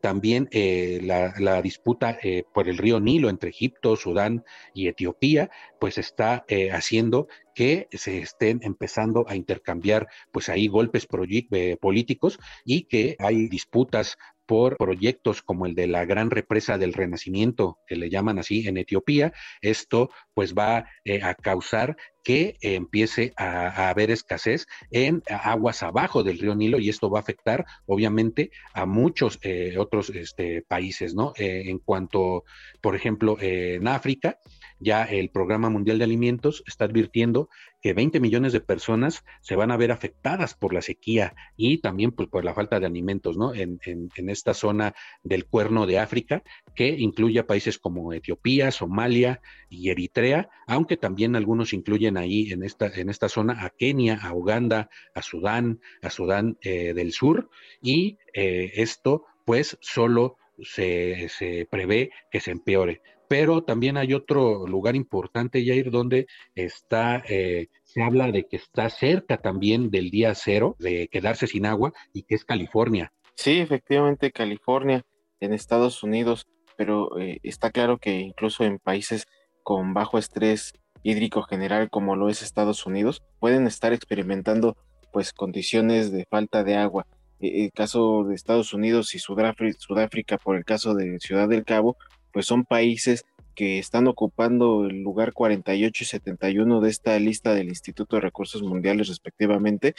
también 0.02 0.50
la, 0.52 1.34
la, 1.39 1.62
disputa 1.62 2.19
por 2.54 2.67
el 2.67 2.78
río 2.78 3.00
Nilo 3.00 3.30
entre 3.30 3.52
Egipto, 3.52 3.95
Sudán 3.95 4.43
y 4.74 4.89
Etiopía, 4.89 5.50
pues 5.80 5.98
está 5.98 6.45
haciendo 6.74 7.30
que 7.54 7.88
se 7.93 8.19
estén 8.19 8.60
empezando 8.62 9.24
a 9.30 9.38
intercambiar 9.38 10.10
pues 10.34 10.50
ahí 10.50 10.67
golpes 10.67 11.08
políticos 11.08 12.38
y 12.65 12.84
que 12.84 13.15
hay 13.19 13.48
disputas 13.48 14.17
por 14.46 14.78
proyectos 14.78 15.42
como 15.42 15.66
el 15.66 15.76
de 15.76 15.88
la 15.88 16.06
gran 16.06 16.30
represa 16.30 16.78
del 16.78 16.94
Renacimiento, 16.94 17.80
que 17.88 17.96
le 17.96 18.10
llaman 18.10 18.40
así 18.40 18.68
en 18.68 18.78
Etiopía. 18.78 19.34
Esto 19.62 20.10
pues 20.34 20.54
va 20.54 20.86
eh, 21.04 21.22
a 21.24 21.36
causar 21.36 21.96
que 22.24 22.58
empiece 22.62 23.34
a, 23.38 23.90
haber 23.90 24.10
escasez 24.10 24.66
en 24.90 25.22
aguas 25.30 25.84
abajo 25.84 26.24
del 26.24 26.40
río 26.40 26.56
Nilo 26.56 26.80
y 26.80 26.90
esto 26.90 27.10
va 27.10 27.20
a 27.20 27.22
afectar 27.22 27.66
obviamente 27.86 28.50
a 28.74 28.86
muchos 28.86 29.40
eh, 29.44 29.76
otros 29.78 30.10
este, 30.10 30.64
países, 30.64 31.14
¿no? 31.14 31.34
Eh, 31.38 31.64
en 31.68 31.78
cuanto, 31.78 32.44
por 32.82 32.96
ejemplo, 32.96 33.38
en 33.40 33.88
África, 33.88 34.40
ya 34.80 35.04
el 35.04 35.30
Programa 35.30 35.70
Mundial 35.70 35.98
de 35.98 36.04
Alimentos 36.04 36.64
está 36.68 36.86
advirtiendo 36.86 37.50
que 37.82 37.94
20 37.94 38.20
millones 38.20 38.52
de 38.52 38.62
personas 38.62 39.24
se 39.42 39.56
van 39.56 39.72
a 39.72 39.78
ver 39.78 39.92
afectadas 39.92 40.56
por 40.56 40.74
la 40.74 40.82
sequía 40.82 41.36
y 41.56 41.78
también 41.80 42.12
pues, 42.12 42.28
por 42.30 42.44
la 42.44 42.54
falta 42.54 42.80
de 42.80 42.88
alimentos, 42.88 43.38
¿no? 43.38 43.54
En, 43.54 43.80
esta 44.16 44.54
zona 44.54 44.96
del 45.24 45.46
cuerno 45.46 45.86
de 45.86 46.00
África, 46.00 46.44
que 46.76 46.90
incluye 46.90 47.40
a 47.40 47.48
países 47.48 47.78
como 47.78 48.12
Etiopía, 48.12 48.72
Somalia 48.72 49.40
y 49.70 49.90
Eritrea, 49.90 50.50
aunque 50.68 50.98
también 50.98 51.36
algunos 51.36 51.74
incluyen 51.74 52.18
ahí 52.18 52.52
en 52.52 52.64
esta, 52.64 52.88
en 52.88 53.10
esta 53.10 53.30
zona 53.30 53.64
a 53.64 53.70
Kenia, 53.70 54.16
a 54.22 54.34
Uganda, 54.34 54.90
a 55.14 55.22
Sudán, 55.22 55.80
a 56.02 56.10
Sudán 56.10 56.58
eh, 56.62 56.94
del 56.94 57.12
Sur, 57.12 57.50
y 57.82 58.18
eh, 58.34 58.72
esto 58.76 59.26
pues 59.46 59.78
solo 59.80 60.38
se, 60.64 61.30
se 61.30 61.68
prevé 61.70 62.12
que 62.32 62.40
se 62.40 62.52
empeore 62.52 63.02
pero 63.28 63.64
también 63.64 63.98
hay 63.98 64.14
otro 64.14 64.68
lugar 64.68 64.96
importante, 64.96 65.66
Jair, 65.66 65.92
donde 65.92 66.28
está, 66.54 67.24
eh, 67.30 67.68
se 67.84 68.02
habla 68.02 68.32
de 68.32 68.46
que 68.46 68.58
está 68.58 68.90
cerca 68.90 69.38
también 69.38 69.90
del 69.90 70.10
día 70.10 70.34
cero 70.36 70.76
de 70.80 71.08
quedarse 71.08 71.48
sin 71.48 71.66
agua 71.66 71.94
y 72.14 72.24
que 72.24 72.36
es 72.36 72.46
California. 72.46 73.12
Sí, 73.36 73.60
efectivamente, 73.60 74.32
California, 74.32 75.04
en 75.40 75.54
Estados 75.54 76.04
Unidos, 76.04 76.48
pero 76.78 77.20
eh, 77.20 77.40
está 77.44 77.72
claro 77.72 77.98
que 77.98 78.20
incluso 78.20 78.64
en 78.64 78.80
países 78.80 79.28
con 79.64 79.94
bajo 79.94 80.18
estrés 80.18 80.74
hídrico 81.04 81.44
general 81.44 81.90
como 81.90 82.16
lo 82.16 82.30
es 82.30 82.42
Estados 82.42 82.86
Unidos, 82.86 83.24
pueden 83.40 83.68
estar 83.68 83.94
experimentando 83.94 84.76
pues 85.14 85.34
condiciones 85.34 86.12
de 86.12 86.26
falta 86.30 86.64
de 86.64 86.76
agua. 86.76 87.06
E, 87.40 87.66
el 87.66 87.72
caso 87.72 88.24
de 88.24 88.36
Estados 88.36 88.74
Unidos 88.74 89.14
y 89.16 89.20
Sudáfrica 89.20 90.38
por 90.38 90.56
el 90.56 90.66
caso 90.66 90.94
de 90.94 91.20
Ciudad 91.20 91.48
del 91.48 91.64
Cabo, 91.64 91.98
pues 92.36 92.48
son 92.48 92.65
países 92.65 93.26
que 93.56 93.80
están 93.80 94.08
ocupando 94.08 94.88
el 94.88 95.04
lugar 95.04 95.32
48 95.32 96.04
y 96.04 96.06
71 96.06 96.82
de 96.82 96.89
esta 96.89 97.17
lista 97.17 97.56
del 97.56 97.69
Instituto 97.69 98.17
de 98.17 98.24
Recursos 98.24 98.62
Mundiales 98.62 99.08
respectivamente, 99.08 99.95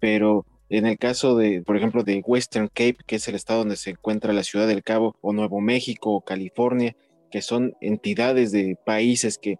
pero 0.00 0.46
en 0.70 0.86
el 0.86 0.96
caso 0.96 1.36
de, 1.36 1.60
por 1.60 1.76
ejemplo, 1.76 2.02
de 2.02 2.22
Western 2.26 2.68
Cape, 2.68 2.96
que 3.06 3.16
es 3.16 3.28
el 3.28 3.34
estado 3.34 3.58
donde 3.58 3.76
se 3.76 3.90
encuentra 3.90 4.32
la 4.32 4.44
Ciudad 4.44 4.66
del 4.66 4.82
Cabo, 4.82 5.14
o 5.20 5.34
Nuevo 5.34 5.60
México, 5.60 6.14
o 6.14 6.22
California, 6.22 6.96
que 7.30 7.42
son 7.42 7.74
entidades 7.82 8.50
de 8.50 8.78
países 8.82 9.36
que 9.36 9.58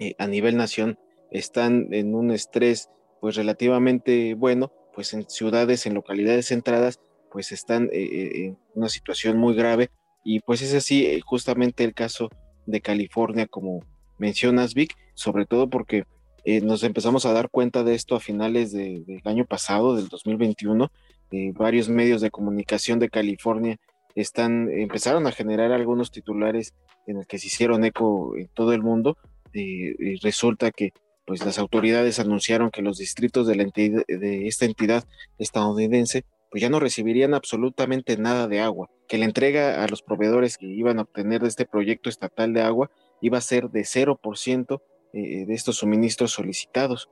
eh, 0.00 0.16
a 0.18 0.26
nivel 0.26 0.58
nación 0.58 0.98
están 1.30 1.88
en 1.94 2.14
un 2.14 2.30
estrés 2.30 2.90
pues 3.22 3.36
relativamente 3.36 4.34
bueno, 4.34 4.70
pues 4.92 5.14
en 5.14 5.26
ciudades, 5.30 5.86
en 5.86 5.94
localidades 5.94 6.48
centradas, 6.48 7.00
pues 7.32 7.52
están 7.52 7.84
eh, 7.84 8.02
eh, 8.02 8.46
en 8.48 8.58
una 8.74 8.90
situación 8.90 9.38
muy 9.38 9.54
grave 9.54 9.88
y 10.24 10.40
pues 10.40 10.62
es 10.62 10.74
así 10.74 11.06
eh, 11.06 11.20
justamente 11.20 11.84
el 11.84 11.94
caso 11.94 12.30
de 12.66 12.80
California, 12.80 13.46
como 13.46 13.84
mencionas, 14.18 14.74
Vic, 14.74 14.96
sobre 15.14 15.44
todo 15.44 15.68
porque 15.68 16.04
eh, 16.44 16.62
nos 16.62 16.82
empezamos 16.82 17.26
a 17.26 17.32
dar 17.32 17.50
cuenta 17.50 17.84
de 17.84 17.94
esto 17.94 18.16
a 18.16 18.20
finales 18.20 18.72
del 18.72 19.20
año 19.24 19.44
pasado, 19.44 19.94
del 19.94 20.08
2021. 20.08 20.90
Eh, 21.30 21.52
varios 21.54 21.88
medios 21.88 22.20
de 22.22 22.30
comunicación 22.30 22.98
de 22.98 23.10
California 23.10 23.76
están, 24.14 24.70
empezaron 24.70 25.26
a 25.26 25.32
generar 25.32 25.72
algunos 25.72 26.10
titulares 26.10 26.74
en 27.06 27.18
el 27.18 27.26
que 27.26 27.38
se 27.38 27.48
hicieron 27.48 27.84
eco 27.84 28.34
en 28.36 28.48
todo 28.48 28.72
el 28.72 28.82
mundo. 28.82 29.16
y 29.52 30.16
resulta 30.16 30.72
que 30.72 30.92
pues 31.26 31.44
las 31.44 31.58
autoridades 31.58 32.18
anunciaron 32.18 32.70
que 32.70 32.82
los 32.82 32.98
distritos 32.98 33.46
de, 33.46 33.54
la 33.54 33.64
de 33.64 34.46
esta 34.46 34.64
entidad 34.64 35.04
estadounidense 35.38 36.24
pues 36.54 36.62
ya 36.62 36.70
no 36.70 36.78
recibirían 36.78 37.34
absolutamente 37.34 38.16
nada 38.16 38.46
de 38.46 38.60
agua, 38.60 38.88
que 39.08 39.18
la 39.18 39.24
entrega 39.24 39.82
a 39.82 39.88
los 39.88 40.02
proveedores 40.02 40.56
que 40.56 40.66
iban 40.66 41.00
a 41.00 41.02
obtener 41.02 41.42
de 41.42 41.48
este 41.48 41.66
proyecto 41.66 42.08
estatal 42.08 42.52
de 42.52 42.62
agua 42.62 42.92
iba 43.20 43.38
a 43.38 43.40
ser 43.40 43.70
de 43.70 43.80
0% 43.80 44.80
eh, 45.12 45.46
de 45.46 45.52
estos 45.52 45.78
suministros 45.78 46.30
solicitados. 46.30 47.10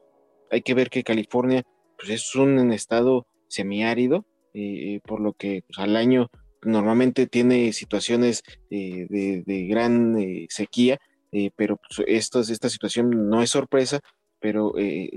Hay 0.52 0.62
que 0.62 0.74
ver 0.74 0.90
que 0.90 1.02
California 1.02 1.64
pues 1.98 2.10
es 2.10 2.36
un 2.36 2.72
estado 2.72 3.26
semiárido, 3.48 4.24
eh, 4.54 5.00
por 5.04 5.20
lo 5.20 5.32
que 5.32 5.64
pues, 5.66 5.76
al 5.80 5.96
año 5.96 6.30
normalmente 6.62 7.26
tiene 7.26 7.72
situaciones 7.72 8.44
eh, 8.70 9.08
de, 9.10 9.66
gran 9.66 10.16
sequía, 10.50 11.00
pero 11.56 11.78
pues, 11.78 12.06
esta 12.06 12.44
situación 12.70 13.28
no 13.28 13.42
es 13.42 13.50
sorpresa, 13.50 14.02
pero 14.38 14.72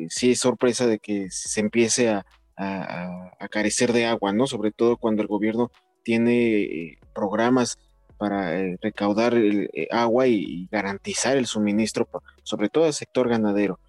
sí 0.09 0.31
es 0.31 0.39
sorpresa 0.39 0.87
de 0.87 0.97
que 0.97 1.27
se 1.29 1.59
empiece 1.59 2.09
a, 2.09 2.25
a, 2.57 3.31
carecer 3.49 3.93
de 3.93 4.05
agua, 4.05 4.33
¿no? 4.33 4.47
Sobre 4.47 4.71
todo 4.71 4.97
cuando 4.97 5.21
el 5.21 5.27
gobierno 5.27 5.71
tiene 6.03 6.61
eh, 6.61 6.97
programas 7.13 7.77
para 8.17 8.59
eh, 8.59 8.77
recaudar 8.81 9.33
el, 9.33 9.69
eh, 9.73 9.87
agua 9.91 10.27
y, 10.27 10.67
garantizar 10.71 11.37
el 11.37 11.45
suministro, 11.45 12.07
sobre 12.43 12.69
todo 12.69 12.85
al 12.85 12.93
sector 12.93 13.29
ganadero. 13.29 13.79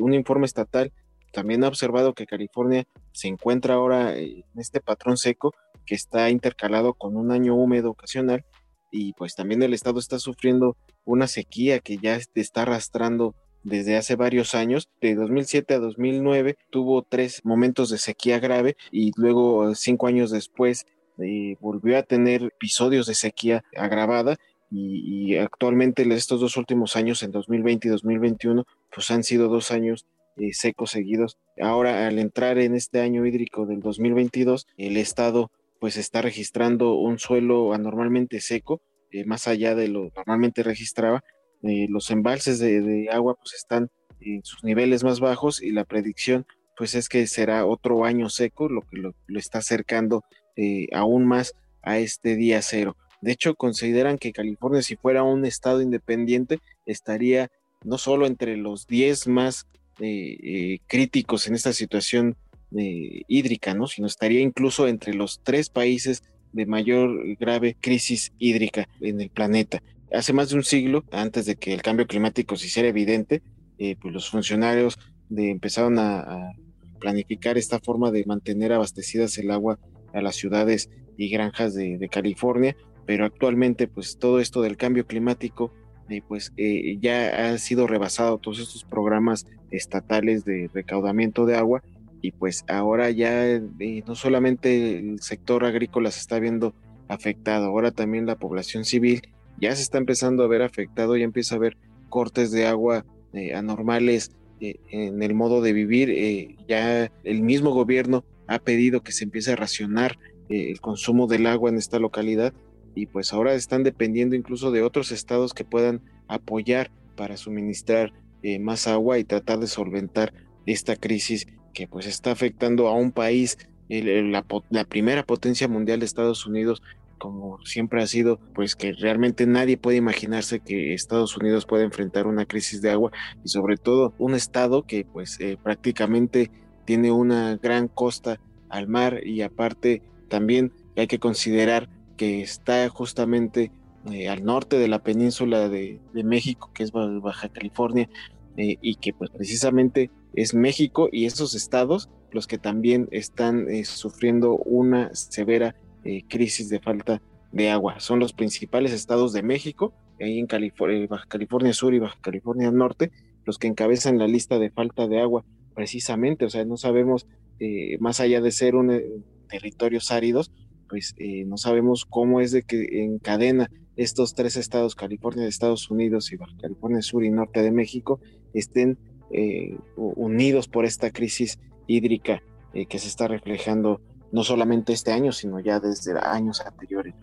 un 0.00 0.14
informe 0.14 0.46
estatal 0.46 0.92
también 1.32 1.64
ha 1.64 1.68
observado 1.68 2.12
que 2.12 2.26
California 2.26 2.84
se 3.12 3.28
encuentra 3.28 3.74
ahora 3.74 4.16
en 4.16 4.44
este 4.56 4.80
patrón 4.80 5.16
seco 5.16 5.54
que 5.86 5.94
está 5.94 6.28
intercalado 6.30 6.94
con 6.94 7.16
un 7.16 7.30
año 7.30 7.54
húmedo 7.54 7.90
ocasional 7.90 8.44
y 8.90 9.12
pues 9.14 9.34
también 9.34 9.62
el 9.62 9.72
estado 9.72 10.00
está 10.00 10.18
sufriendo 10.18 10.76
una 11.04 11.28
sequía 11.28 11.78
que 11.78 11.98
ya 11.98 12.18
está 12.34 12.62
arrastrando 12.62 13.34
desde 13.62 13.96
hace 13.96 14.16
varios 14.16 14.54
años. 14.54 14.88
De 15.00 15.14
2007 15.14 15.74
a 15.74 15.78
2009 15.78 16.56
tuvo 16.70 17.02
tres 17.02 17.40
momentos 17.44 17.90
de 17.90 17.98
sequía 17.98 18.38
grave 18.38 18.76
y 18.90 19.12
luego 19.16 19.74
cinco 19.74 20.06
años 20.06 20.30
después 20.30 20.86
eh, 21.18 21.56
volvió 21.60 21.98
a 21.98 22.02
tener 22.02 22.44
episodios 22.44 23.06
de 23.06 23.14
sequía 23.14 23.64
agravada 23.76 24.36
y, 24.70 25.36
actualmente 25.36 26.02
estos 26.14 26.40
dos 26.40 26.56
últimos 26.56 26.94
años, 26.94 27.22
en 27.22 27.32
2020 27.32 27.88
y 27.88 27.90
2021, 27.90 28.64
pues 28.94 29.10
han 29.10 29.24
sido 29.24 29.48
dos 29.48 29.72
años 29.72 30.06
eh, 30.36 30.52
secos 30.52 30.92
seguidos. 30.92 31.38
Ahora, 31.60 32.06
al 32.06 32.18
entrar 32.18 32.58
en 32.58 32.74
este 32.74 33.00
año 33.00 33.26
hídrico 33.26 33.66
del 33.66 33.80
2022, 33.80 34.66
el 34.76 34.96
estado 34.96 35.50
pues 35.80 35.96
está 35.96 36.22
registrando 36.22 36.94
un 36.94 37.18
suelo 37.18 37.72
anormalmente 37.72 38.40
seco, 38.40 38.80
eh, 39.10 39.24
más 39.24 39.48
allá 39.48 39.74
de 39.74 39.88
lo 39.88 40.10
normalmente 40.14 40.62
registraba, 40.62 41.24
eh, 41.62 41.86
los 41.88 42.10
embalses 42.10 42.58
de, 42.58 43.08
agua 43.10 43.34
pues 43.34 43.54
están 43.54 43.90
en 44.20 44.42
sus 44.44 44.64
niveles 44.64 45.04
más 45.04 45.20
bajos 45.20 45.62
y 45.62 45.70
la 45.70 45.84
predicción 45.84 46.46
pues 46.76 46.94
es 46.94 47.08
que 47.08 47.26
será 47.26 47.66
otro 47.66 48.06
año 48.06 48.30
seco, 48.30 48.68
lo 48.70 48.80
que 48.82 48.96
lo, 48.96 49.14
está 49.28 49.58
acercando 49.58 50.24
eh, 50.56 50.86
aún 50.94 51.26
más 51.26 51.54
a 51.82 51.98
este 51.98 52.36
día 52.36 52.62
cero. 52.62 52.96
De 53.20 53.32
hecho, 53.32 53.54
consideran 53.54 54.16
que 54.16 54.32
California, 54.32 54.80
si 54.80 54.96
fuera 54.96 55.22
un 55.22 55.44
estado 55.44 55.82
independiente, 55.82 56.58
estaría 56.86 57.50
no 57.84 57.98
solo 57.98 58.26
entre 58.26 58.56
los 58.56 58.86
10 58.86 59.28
más 59.28 59.66
eh, 60.00 60.78
críticos 60.86 61.46
en 61.46 61.54
esta 61.54 61.74
situación 61.74 62.36
hídrica, 62.72 63.74
¿no? 63.74 63.88
sino 63.88 64.06
estaría 64.06 64.40
incluso 64.40 64.86
entre 64.86 65.12
los 65.12 65.40
tres 65.42 65.68
países 65.68 66.22
de 66.52 66.66
mayor 66.66 67.36
grave 67.36 67.76
crisis 67.78 68.32
hídrica 68.38 68.88
en 69.00 69.20
el 69.20 69.28
planeta. 69.28 69.82
Hace 70.12 70.32
más 70.32 70.50
de 70.50 70.56
un 70.56 70.64
siglo, 70.64 71.04
antes 71.12 71.46
de 71.46 71.56
que 71.56 71.72
el 71.72 71.82
cambio 71.82 72.06
climático 72.06 72.56
se 72.56 72.66
hiciera 72.66 72.88
evidente, 72.88 73.42
eh, 73.78 73.96
pues 74.00 74.12
los 74.12 74.28
funcionarios 74.28 74.98
de, 75.28 75.50
empezaron 75.50 75.98
a, 75.98 76.52
planificar 76.98 77.56
esta 77.56 77.80
forma 77.80 78.10
de 78.10 78.26
mantener 78.26 78.74
abastecidas 78.74 79.38
el 79.38 79.50
agua 79.50 79.78
a 80.12 80.20
las 80.20 80.36
ciudades 80.36 80.90
y 81.16 81.30
granjas 81.30 81.74
de, 81.74 82.08
California, 82.10 82.76
pero 83.06 83.24
actualmente 83.24 83.88
pues 83.88 84.18
todo 84.18 84.38
esto 84.38 84.60
del 84.60 84.76
cambio 84.76 85.06
climático 85.06 85.72
eh, 86.10 86.20
pues 86.28 86.52
eh, 86.58 86.98
ya 87.00 87.52
ha 87.52 87.58
sido 87.58 87.86
rebasado 87.86 88.36
todos 88.36 88.58
estos 88.58 88.84
programas 88.84 89.46
estatales 89.70 90.44
de 90.44 90.68
recaudamiento 90.74 91.46
de 91.46 91.56
agua 91.56 91.82
y 92.20 92.32
pues 92.32 92.64
ahora 92.68 93.08
ya 93.10 93.58
no 94.06 94.14
solamente 94.14 94.98
el 94.98 95.20
sector 95.22 95.64
agrícola 95.64 96.10
se 96.10 96.20
está 96.20 96.38
viendo 96.38 96.74
afectado, 97.08 97.64
ahora 97.66 97.92
también 97.92 98.26
la 98.26 98.36
población 98.36 98.84
civil 98.84 99.22
ya 99.60 99.74
se 99.74 99.82
está 99.82 99.98
empezando 99.98 100.42
a 100.42 100.48
ver 100.48 100.62
afectado, 100.62 101.16
ya 101.16 101.24
empieza 101.24 101.54
a 101.54 101.58
haber 101.58 101.76
cortes 102.08 102.50
de 102.50 102.66
agua 102.66 103.04
eh, 103.32 103.54
anormales 103.54 104.32
eh, 104.60 104.76
en 104.90 105.22
el 105.22 105.34
modo 105.34 105.62
de 105.62 105.72
vivir, 105.72 106.56
ya 106.68 107.10
el 107.24 107.42
mismo 107.42 107.72
gobierno 107.72 108.24
ha 108.46 108.58
pedido 108.58 109.02
que 109.02 109.12
se 109.12 109.24
empiece 109.24 109.52
a 109.52 109.56
racionar 109.56 110.18
el 110.48 110.80
consumo 110.80 111.28
del 111.28 111.46
agua 111.46 111.70
en 111.70 111.76
esta 111.76 112.00
localidad 112.00 112.52
y 112.96 113.06
pues 113.06 113.32
ahora 113.32 113.54
están 113.54 113.84
dependiendo 113.84 114.34
incluso 114.34 114.72
de 114.72 114.82
otros 114.82 115.12
estados 115.12 115.54
que 115.54 115.64
puedan 115.64 116.02
apoyar 116.26 116.90
para 117.16 117.36
suministrar 117.36 118.12
más 118.58 118.88
agua 118.88 119.18
y 119.18 119.24
tratar 119.24 119.60
de 119.60 119.68
solventar 119.68 120.34
esta 120.66 120.96
crisis 120.96 121.46
que 121.72 121.86
pues 121.86 122.06
está 122.06 122.32
afectando 122.32 122.88
a 122.88 122.94
un 122.94 123.12
país, 123.12 123.58
la, 123.88 124.44
primera 124.88 125.24
potencia 125.24 125.68
mundial 125.68 126.00
de 126.00 126.06
Estados 126.06 126.46
Unidos, 126.46 126.82
como 127.20 127.58
siempre 127.64 128.02
ha 128.02 128.06
sido, 128.08 128.40
pues 128.54 128.74
que 128.74 128.92
realmente 128.92 129.46
nadie 129.46 129.76
puede 129.76 129.98
imaginarse 129.98 130.58
que 130.58 130.94
Estados 130.94 131.36
Unidos 131.36 131.66
pueda 131.66 131.84
enfrentar 131.84 132.26
una 132.26 132.46
crisis 132.46 132.82
de 132.82 132.90
agua 132.90 133.12
y 133.44 133.48
sobre 133.48 133.76
todo 133.76 134.14
un 134.18 134.34
estado 134.34 134.82
que 134.82 135.04
pues 135.04 135.38
eh, 135.38 135.56
prácticamente 135.62 136.50
tiene 136.84 137.12
una 137.12 137.56
gran 137.56 137.86
costa 137.86 138.40
al 138.68 138.88
mar 138.88 139.20
y 139.24 139.42
aparte 139.42 140.02
también 140.28 140.72
hay 140.96 141.06
que 141.06 141.18
considerar 141.18 141.88
que 142.16 142.42
está 142.42 142.88
justamente 142.88 143.70
eh, 144.10 144.28
al 144.28 144.44
norte 144.44 144.78
de 144.78 144.88
la 144.88 145.02
península 145.02 145.68
de, 145.68 146.00
México, 146.14 146.70
que 146.74 146.84
es 146.84 146.92
Baja 146.92 147.50
California, 147.50 148.08
eh, 148.56 148.78
y 148.80 148.94
que 148.94 149.12
pues 149.12 149.30
precisamente 149.30 150.10
es 150.34 150.54
México 150.54 151.08
y 151.12 151.26
esos 151.26 151.54
estados 151.54 152.08
los 152.32 152.46
que 152.46 152.58
también 152.58 153.08
están 153.10 153.68
eh, 153.68 153.84
sufriendo 153.84 154.56
una 154.56 155.14
severa 155.14 155.74
eh, 156.04 156.22
crisis 156.28 156.68
de 156.68 156.80
falta 156.80 157.22
de 157.52 157.70
agua. 157.70 158.00
Son 158.00 158.18
los 158.18 158.32
principales 158.32 158.92
estados 158.92 159.32
de 159.32 159.42
México, 159.42 159.92
ahí 160.20 160.38
en 160.38 160.46
California, 160.46 161.06
Baja 161.08 161.26
California 161.28 161.72
Sur 161.72 161.94
y 161.94 161.98
Baja 161.98 162.18
California 162.20 162.70
Norte, 162.70 163.10
los 163.44 163.58
que 163.58 163.66
encabezan 163.66 164.18
la 164.18 164.28
lista 164.28 164.58
de 164.58 164.70
falta 164.70 165.08
de 165.08 165.20
agua 165.20 165.44
precisamente. 165.74 166.44
O 166.44 166.50
sea, 166.50 166.64
no 166.64 166.76
sabemos, 166.76 167.26
eh, 167.58 167.96
más 167.98 168.20
allá 168.20 168.40
de 168.40 168.52
ser 168.52 168.74
un 168.76 169.24
territorios 169.48 170.12
áridos, 170.12 170.52
pues 170.88 171.14
no 171.46 171.56
sabemos 171.56 172.04
cómo 172.04 172.40
es 172.40 172.52
de 172.52 172.62
que 172.62 173.04
encadena 173.04 173.68
estos 173.96 174.34
tres 174.34 174.56
estados, 174.56 174.94
California 174.94 175.42
de 175.42 175.48
Estados 175.48 175.90
Unidos 175.90 176.32
y 176.32 176.36
Baja 176.36 176.56
California 176.60 177.02
Sur 177.02 177.24
y 177.24 177.30
Norte 177.30 177.62
de 177.62 177.70
México, 177.70 178.20
estén 178.54 178.98
eh, 179.32 179.76
unidos 179.96 180.68
por 180.68 180.84
esta 180.84 181.10
crisis 181.10 181.60
hídrica 181.86 182.42
eh, 182.72 182.86
que 182.86 182.98
se 182.98 183.08
está 183.08 183.28
reflejando 183.28 184.00
no 184.32 184.44
solamente 184.44 184.92
este 184.92 185.12
año, 185.12 185.32
sino 185.32 185.60
ya 185.60 185.80
desde 185.80 186.18
años 186.18 186.60
anteriores. 186.60 187.14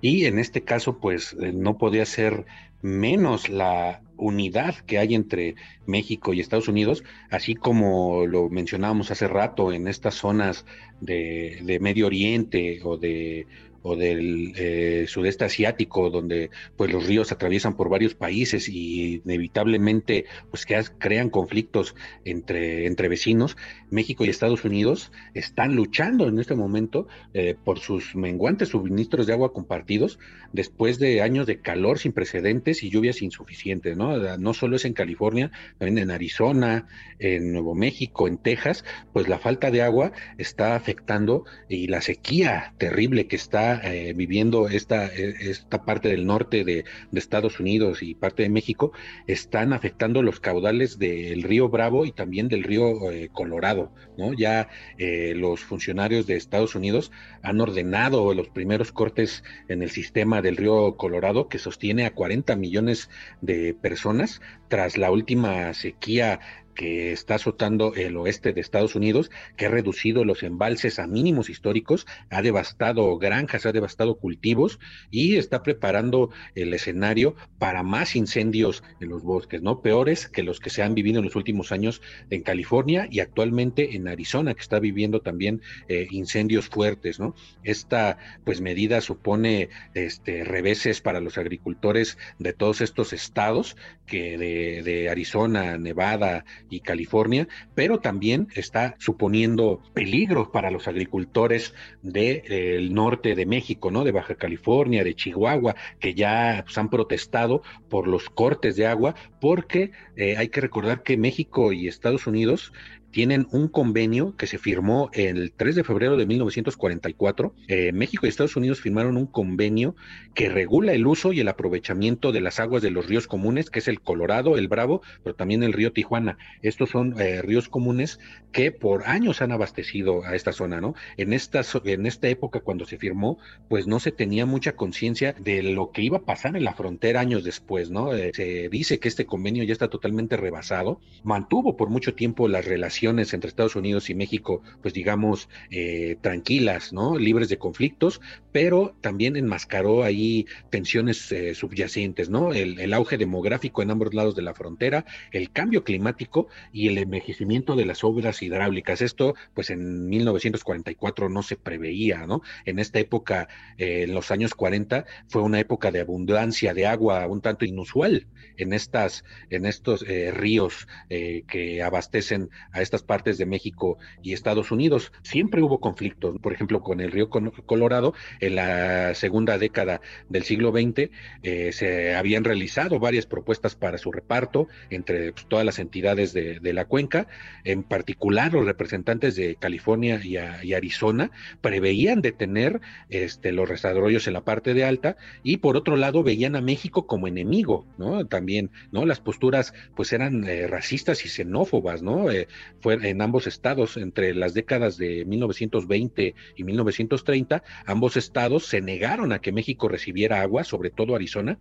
Y 0.00 0.26
en 0.26 0.38
este 0.38 0.62
caso, 0.62 0.98
pues 0.98 1.34
eh, 1.40 1.52
no 1.52 1.78
podía 1.78 2.04
ser 2.04 2.44
menos 2.82 3.48
la 3.48 4.02
unidad 4.16 4.74
que 4.86 4.98
hay 4.98 5.14
entre 5.14 5.54
México 5.86 6.34
y 6.34 6.40
Estados 6.40 6.68
Unidos, 6.68 7.02
así 7.30 7.54
como 7.54 8.26
lo 8.26 8.50
mencionábamos 8.50 9.10
hace 9.10 9.26
rato 9.26 9.72
en 9.72 9.88
estas 9.88 10.14
zonas 10.14 10.66
de, 11.00 11.60
de 11.62 11.80
Medio 11.80 12.06
Oriente 12.06 12.80
o 12.84 12.98
de 12.98 13.46
o 13.86 13.96
del 13.96 14.54
eh, 14.56 15.04
sudeste 15.06 15.44
asiático, 15.44 16.08
donde 16.08 16.50
pues 16.76 16.90
los 16.90 17.06
ríos 17.06 17.30
atraviesan 17.32 17.76
por 17.76 17.90
varios 17.90 18.14
países 18.14 18.68
y 18.70 19.20
inevitablemente 19.24 20.24
pues 20.50 20.64
que 20.64 20.82
crean 20.98 21.28
conflictos 21.28 21.94
entre, 22.24 22.86
entre 22.86 23.08
vecinos, 23.08 23.58
México 23.90 24.24
y 24.24 24.30
Estados 24.30 24.64
Unidos 24.64 25.12
están 25.34 25.76
luchando 25.76 26.28
en 26.28 26.38
este 26.38 26.54
momento 26.54 27.08
eh, 27.34 27.56
por 27.62 27.78
sus 27.78 28.16
menguantes 28.16 28.70
suministros 28.70 29.26
de 29.26 29.34
agua 29.34 29.52
compartidos 29.52 30.18
después 30.52 30.98
de 30.98 31.20
años 31.20 31.46
de 31.46 31.60
calor 31.60 31.98
sin 31.98 32.12
precedentes 32.12 32.82
y 32.82 32.90
lluvias 32.90 33.20
insuficientes, 33.20 33.98
¿no? 33.98 34.16
No 34.38 34.54
solo 34.54 34.76
es 34.76 34.86
en 34.86 34.94
California, 34.94 35.50
también 35.78 35.98
en 35.98 36.10
Arizona, 36.10 36.86
en 37.18 37.52
Nuevo 37.52 37.74
México, 37.74 38.28
en 38.28 38.38
Texas, 38.38 38.84
pues 39.12 39.28
la 39.28 39.38
falta 39.38 39.70
de 39.70 39.82
agua 39.82 40.12
está 40.38 40.74
afectando 40.74 41.44
y 41.68 41.88
la 41.88 42.00
sequía 42.00 42.72
terrible 42.78 43.26
que 43.26 43.36
está 43.36 43.73
eh, 43.82 44.12
viviendo 44.14 44.68
esta, 44.68 45.06
e, 45.06 45.50
esta 45.50 45.84
parte 45.84 46.08
del 46.08 46.26
norte 46.26 46.64
de, 46.64 46.84
Estados 47.12 47.58
Unidos 47.58 48.02
y 48.02 48.14
parte 48.14 48.42
de 48.42 48.50
México 48.50 48.92
están 49.26 49.72
afectando 49.72 50.22
los 50.22 50.40
caudales 50.40 50.98
del 50.98 51.42
río 51.42 51.68
Bravo 51.70 52.04
y 52.04 52.12
también 52.12 52.48
del 52.48 52.62
río 52.62 53.10
eh, 53.10 53.30
Colorado, 53.32 53.92
¿no? 54.18 54.34
Ya 54.34 54.68
eh, 54.98 55.32
los 55.34 55.60
funcionarios 55.60 56.26
de 56.26 56.36
Estados 56.36 56.74
Unidos 56.74 57.12
han 57.42 57.60
ordenado 57.60 58.34
los 58.34 58.48
primeros 58.48 58.92
cortes 58.92 59.42
en 59.68 59.82
el 59.82 59.90
sistema 59.90 60.42
del 60.42 60.56
río 60.56 60.96
Colorado 60.96 61.48
que 61.48 61.58
sostiene 61.58 62.04
a 62.04 62.14
40 62.14 62.56
millones 62.56 63.08
de 63.40 63.74
personas 63.74 64.42
tras 64.68 64.98
la 64.98 65.10
última 65.10 65.72
sequía 65.72 66.40
que 66.74 67.12
está 67.12 67.36
azotando 67.36 67.94
el 67.94 68.16
oeste 68.16 68.52
de 68.52 68.60
Estados 68.60 68.94
Unidos, 68.94 69.30
que 69.56 69.66
ha 69.66 69.70
reducido 69.70 70.24
los 70.24 70.42
embalses 70.42 70.98
a 70.98 71.06
mínimos 71.06 71.50
históricos, 71.50 72.06
ha 72.30 72.42
devastado 72.42 73.16
granjas, 73.18 73.66
ha 73.66 73.72
devastado 73.72 74.16
cultivos 74.16 74.78
y 75.10 75.36
está 75.36 75.62
preparando 75.62 76.30
el 76.54 76.74
escenario 76.74 77.36
para 77.58 77.82
más 77.82 78.16
incendios 78.16 78.82
en 79.00 79.08
los 79.08 79.22
bosques, 79.22 79.62
¿no? 79.62 79.80
Peores 79.80 80.28
que 80.28 80.42
los 80.42 80.60
que 80.60 80.70
se 80.70 80.82
han 80.82 80.94
vivido 80.94 81.18
en 81.18 81.24
los 81.24 81.36
últimos 81.36 81.72
años 81.72 82.02
en 82.30 82.42
California 82.42 83.08
y 83.10 83.20
actualmente 83.20 83.96
en 83.96 84.08
Arizona, 84.08 84.54
que 84.54 84.60
está 84.60 84.80
viviendo 84.80 85.20
también 85.20 85.62
eh, 85.88 86.06
incendios 86.10 86.68
fuertes, 86.68 87.20
¿no? 87.20 87.34
Esta, 87.62 88.18
pues, 88.44 88.60
medida 88.60 89.00
supone 89.00 89.68
este, 89.94 90.44
reveses 90.44 91.00
para 91.00 91.20
los 91.20 91.38
agricultores 91.38 92.18
de 92.38 92.52
todos 92.52 92.80
estos 92.80 93.12
estados, 93.12 93.76
que 94.06 94.36
de, 94.38 94.82
de 94.82 95.08
Arizona, 95.08 95.78
Nevada, 95.78 96.44
y 96.70 96.80
California, 96.80 97.48
pero 97.74 98.00
también 98.00 98.48
está 98.54 98.94
suponiendo 98.98 99.82
peligros 99.92 100.48
para 100.48 100.70
los 100.70 100.88
agricultores 100.88 101.74
del 102.02 102.92
norte 102.94 103.34
de 103.34 103.46
México, 103.46 103.90
¿no? 103.90 104.04
De 104.04 104.12
Baja 104.12 104.34
California, 104.34 105.04
de 105.04 105.14
Chihuahua, 105.14 105.74
que 106.00 106.14
ya 106.14 106.62
pues, 106.64 106.76
han 106.78 106.90
protestado 106.90 107.62
por 107.88 108.08
los 108.08 108.28
cortes 108.30 108.76
de 108.76 108.86
agua, 108.86 109.14
porque 109.40 109.92
eh, 110.16 110.36
hay 110.36 110.48
que 110.48 110.60
recordar 110.60 111.02
que 111.02 111.16
México 111.16 111.72
y 111.72 111.88
Estados 111.88 112.26
Unidos 112.26 112.72
tienen 113.14 113.46
un 113.52 113.68
convenio 113.68 114.34
que 114.36 114.48
se 114.48 114.58
firmó 114.58 115.08
el 115.12 115.52
3 115.52 115.76
de 115.76 115.84
febrero 115.84 116.16
de 116.16 116.26
1944. 116.26 117.54
Eh, 117.68 117.92
México 117.92 118.26
y 118.26 118.28
Estados 118.28 118.56
Unidos 118.56 118.80
firmaron 118.80 119.16
un 119.16 119.26
convenio 119.26 119.94
que 120.34 120.48
regula 120.48 120.94
el 120.94 121.06
uso 121.06 121.32
y 121.32 121.38
el 121.38 121.46
aprovechamiento 121.46 122.32
de 122.32 122.40
las 122.40 122.58
aguas 122.58 122.82
de 122.82 122.90
los 122.90 123.06
ríos 123.06 123.28
comunes, 123.28 123.70
que 123.70 123.78
es 123.78 123.86
el 123.86 124.00
Colorado, 124.00 124.58
el 124.58 124.66
Bravo, 124.66 125.00
pero 125.22 125.36
también 125.36 125.62
el 125.62 125.72
río 125.72 125.92
Tijuana. 125.92 126.38
Estos 126.60 126.90
son 126.90 127.14
eh, 127.20 127.40
ríos 127.40 127.68
comunes 127.68 128.18
que 128.50 128.72
por 128.72 129.06
años 129.06 129.42
han 129.42 129.52
abastecido 129.52 130.24
a 130.24 130.34
esta 130.34 130.52
zona, 130.52 130.80
¿no? 130.80 130.96
En 131.16 131.32
esta, 131.32 131.62
en 131.84 132.06
esta 132.06 132.26
época, 132.26 132.60
cuando 132.60 132.84
se 132.84 132.98
firmó, 132.98 133.38
pues 133.68 133.86
no 133.86 134.00
se 134.00 134.10
tenía 134.10 134.44
mucha 134.44 134.72
conciencia 134.72 135.34
de 135.38 135.62
lo 135.62 135.92
que 135.92 136.02
iba 136.02 136.18
a 136.18 136.24
pasar 136.24 136.56
en 136.56 136.64
la 136.64 136.74
frontera 136.74 137.20
años 137.20 137.44
después, 137.44 137.90
¿no? 137.90 138.12
Eh, 138.12 138.32
se 138.34 138.68
dice 138.70 138.98
que 138.98 139.06
este 139.06 139.24
convenio 139.24 139.62
ya 139.62 139.72
está 139.72 139.86
totalmente 139.86 140.36
rebasado. 140.36 141.00
Mantuvo 141.22 141.76
por 141.76 141.90
mucho 141.90 142.14
tiempo 142.14 142.48
las 142.48 142.64
relaciones 142.64 143.03
entre 143.04 143.48
Estados 143.48 143.76
Unidos 143.76 144.08
y 144.08 144.14
México, 144.14 144.62
pues 144.80 144.94
digamos, 144.94 145.48
eh, 145.70 146.16
tranquilas, 146.22 146.92
¿no? 146.92 147.18
Libres 147.18 147.48
de 147.48 147.58
conflictos, 147.58 148.20
pero 148.50 148.96
también 149.00 149.36
enmascaró 149.36 150.04
ahí 150.04 150.46
tensiones 150.70 151.30
eh, 151.32 151.54
subyacentes, 151.54 152.30
¿no? 152.30 152.52
El, 152.52 152.94
auge 152.94 153.18
demográfico 153.18 153.82
en 153.82 153.90
ambos 153.90 154.14
lados 154.14 154.36
de 154.36 154.42
la 154.42 154.54
frontera, 154.54 155.04
el 155.32 155.50
cambio 155.50 155.82
climático 155.82 156.46
y 156.72 156.88
el 156.88 156.98
envejecimiento 156.98 157.74
de 157.74 157.84
las 157.84 158.04
obras 158.04 158.40
hidráulicas. 158.40 159.02
Esto, 159.02 159.34
pues 159.52 159.70
en 159.70 160.08
1944 160.08 161.28
no 161.28 161.42
se 161.42 161.56
preveía, 161.56 162.26
¿no? 162.26 162.42
En 162.64 162.78
esta 162.78 163.00
época, 163.00 163.48
eh, 163.76 164.04
en 164.04 164.14
los 164.14 164.30
años 164.30 164.54
40, 164.54 165.04
fue 165.28 165.42
una 165.42 165.58
época 165.58 165.90
de 165.90 166.00
abundancia 166.00 166.72
de 166.72 166.86
agua 166.86 167.26
un 167.26 167.40
tanto 167.40 167.64
inusual 167.64 168.28
en 168.56 168.72
estas, 168.72 169.24
en 169.50 169.66
estos 169.66 170.04
ríos 170.06 170.86
que 171.08 171.82
abastecen 171.82 172.50
a 172.72 172.80
esta 172.80 172.93
estas 172.94 173.02
partes 173.02 173.38
de 173.38 173.46
México 173.46 173.98
y 174.22 174.32
Estados 174.32 174.70
Unidos. 174.70 175.12
Siempre 175.22 175.62
hubo 175.62 175.80
conflictos, 175.80 176.36
por 176.40 176.52
ejemplo, 176.52 176.80
con 176.80 177.00
el 177.00 177.10
río 177.10 177.28
Colorado, 177.28 178.14
en 178.38 178.54
la 178.54 179.14
segunda 179.14 179.58
década 179.58 180.00
del 180.28 180.44
siglo 180.44 180.70
XX 180.70 181.10
eh, 181.42 181.72
se 181.72 182.14
habían 182.14 182.44
realizado 182.44 183.00
varias 183.00 183.26
propuestas 183.26 183.74
para 183.74 183.98
su 183.98 184.12
reparto 184.12 184.68
entre 184.90 185.32
pues, 185.32 185.46
todas 185.46 185.66
las 185.66 185.80
entidades 185.80 186.32
de, 186.32 186.60
la 186.74 186.84
cuenca, 186.86 187.26
en 187.64 187.82
particular 187.82 188.52
los 188.52 188.66
representantes 188.66 189.36
de 189.36 189.56
California 189.56 190.20
y, 190.22 190.36
Arizona 190.74 191.30
preveían 191.60 192.20
detener 192.20 192.80
este, 193.08 193.52
los 193.52 193.68
desarrollos 193.68 194.26
en 194.26 194.32
la 194.32 194.44
parte 194.44 194.74
de 194.74 194.84
alta 194.84 195.16
y 195.42 195.58
por 195.58 195.76
otro 195.76 195.96
lado 195.96 196.22
veían 196.22 196.56
a 196.56 196.60
México 196.60 197.06
como 197.06 197.28
enemigo, 197.28 197.86
¿no? 197.96 198.26
También, 198.26 198.70
¿no? 198.90 199.06
Las 199.06 199.20
posturas 199.20 199.72
pues 199.94 200.12
eran 200.12 200.44
eh, 200.44 200.66
racistas 200.66 201.24
y 201.24 201.28
xenófobas, 201.28 202.02
¿no? 202.02 202.30
Eh, 202.30 202.48
en 202.92 203.22
ambos 203.22 203.46
estados, 203.46 203.96
entre 203.96 204.34
las 204.34 204.54
décadas 204.54 204.96
de 204.96 205.24
1920 205.24 206.34
y 206.56 206.64
1930, 206.64 207.62
ambos 207.86 208.16
estados 208.16 208.66
se 208.66 208.80
negaron 208.80 209.32
a 209.32 209.40
que 209.40 209.52
México 209.52 209.88
recibiera 209.88 210.40
agua, 210.40 210.64
sobre 210.64 210.90
todo 210.90 211.14
Arizona, 211.14 211.58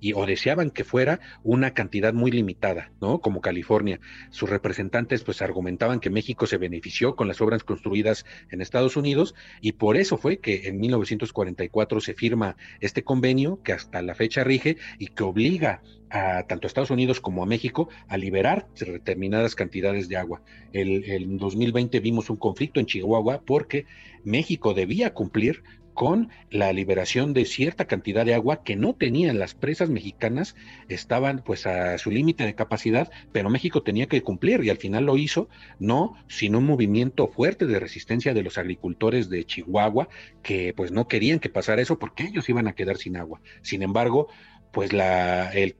y 0.00 0.12
o 0.14 0.26
deseaban 0.26 0.70
que 0.70 0.84
fuera 0.84 1.20
una 1.42 1.74
cantidad 1.74 2.12
muy 2.12 2.30
limitada, 2.30 2.92
¿no? 3.00 3.20
Como 3.20 3.40
California. 3.40 4.00
Sus 4.30 4.50
representantes 4.50 5.24
pues 5.24 5.42
argumentaban 5.42 6.00
que 6.00 6.10
México 6.10 6.46
se 6.46 6.58
benefició 6.58 7.16
con 7.16 7.28
las 7.28 7.40
obras 7.40 7.64
construidas 7.64 8.24
en 8.50 8.60
Estados 8.60 8.96
Unidos 8.96 9.34
y 9.60 9.72
por 9.72 9.96
eso 9.96 10.16
fue 10.16 10.38
que 10.38 10.68
en 10.68 10.80
1944 10.80 12.00
se 12.00 12.14
firma 12.14 12.56
este 12.80 13.04
convenio 13.04 13.62
que 13.62 13.72
hasta 13.72 14.02
la 14.02 14.14
fecha 14.14 14.44
rige 14.44 14.76
y 14.98 15.08
que 15.08 15.22
obliga 15.22 15.82
a 16.12 16.44
tanto 16.46 16.66
a 16.66 16.68
Estados 16.68 16.90
Unidos 16.90 17.20
como 17.20 17.42
a 17.42 17.46
México 17.46 17.88
a 18.06 18.16
liberar 18.18 18.68
determinadas 18.78 19.54
cantidades 19.54 20.08
de 20.08 20.18
agua. 20.18 20.42
El, 20.72 21.04
en 21.10 21.38
2020 21.38 21.98
vimos 22.00 22.28
un 22.28 22.36
conflicto 22.36 22.80
en 22.80 22.86
Chihuahua 22.86 23.42
porque 23.44 23.86
México 24.22 24.74
debía 24.74 25.14
cumplir 25.14 25.62
con 25.94 26.30
la 26.50 26.72
liberación 26.72 27.34
de 27.34 27.44
cierta 27.44 27.86
cantidad 27.86 28.24
de 28.24 28.34
agua 28.34 28.62
que 28.62 28.76
no 28.76 28.94
tenían 28.94 29.38
las 29.38 29.54
presas 29.54 29.90
mexicanas, 29.90 30.56
estaban 30.88 31.42
pues 31.44 31.66
a 31.66 31.98
su 31.98 32.10
límite 32.10 32.44
de 32.44 32.54
capacidad, 32.54 33.10
pero 33.32 33.50
México 33.50 33.82
tenía 33.82 34.06
que 34.06 34.22
cumplir 34.22 34.64
y 34.64 34.70
al 34.70 34.78
final 34.78 35.04
lo 35.04 35.16
hizo, 35.16 35.48
no 35.78 36.14
sin 36.28 36.56
un 36.56 36.64
movimiento 36.64 37.28
fuerte 37.28 37.66
de 37.66 37.78
resistencia 37.78 38.32
de 38.34 38.42
los 38.42 38.58
agricultores 38.58 39.28
de 39.28 39.44
Chihuahua 39.44 40.08
que 40.42 40.72
pues 40.74 40.92
no 40.92 41.08
querían 41.08 41.40
que 41.40 41.50
pasara 41.50 41.82
eso 41.82 41.98
porque 41.98 42.24
ellos 42.24 42.48
iban 42.48 42.68
a 42.68 42.74
quedar 42.74 42.96
sin 42.96 43.16
agua. 43.16 43.40
Sin 43.60 43.82
embargo, 43.82 44.28
pues 44.72 44.92
la, 44.92 45.50
el, 45.52 45.76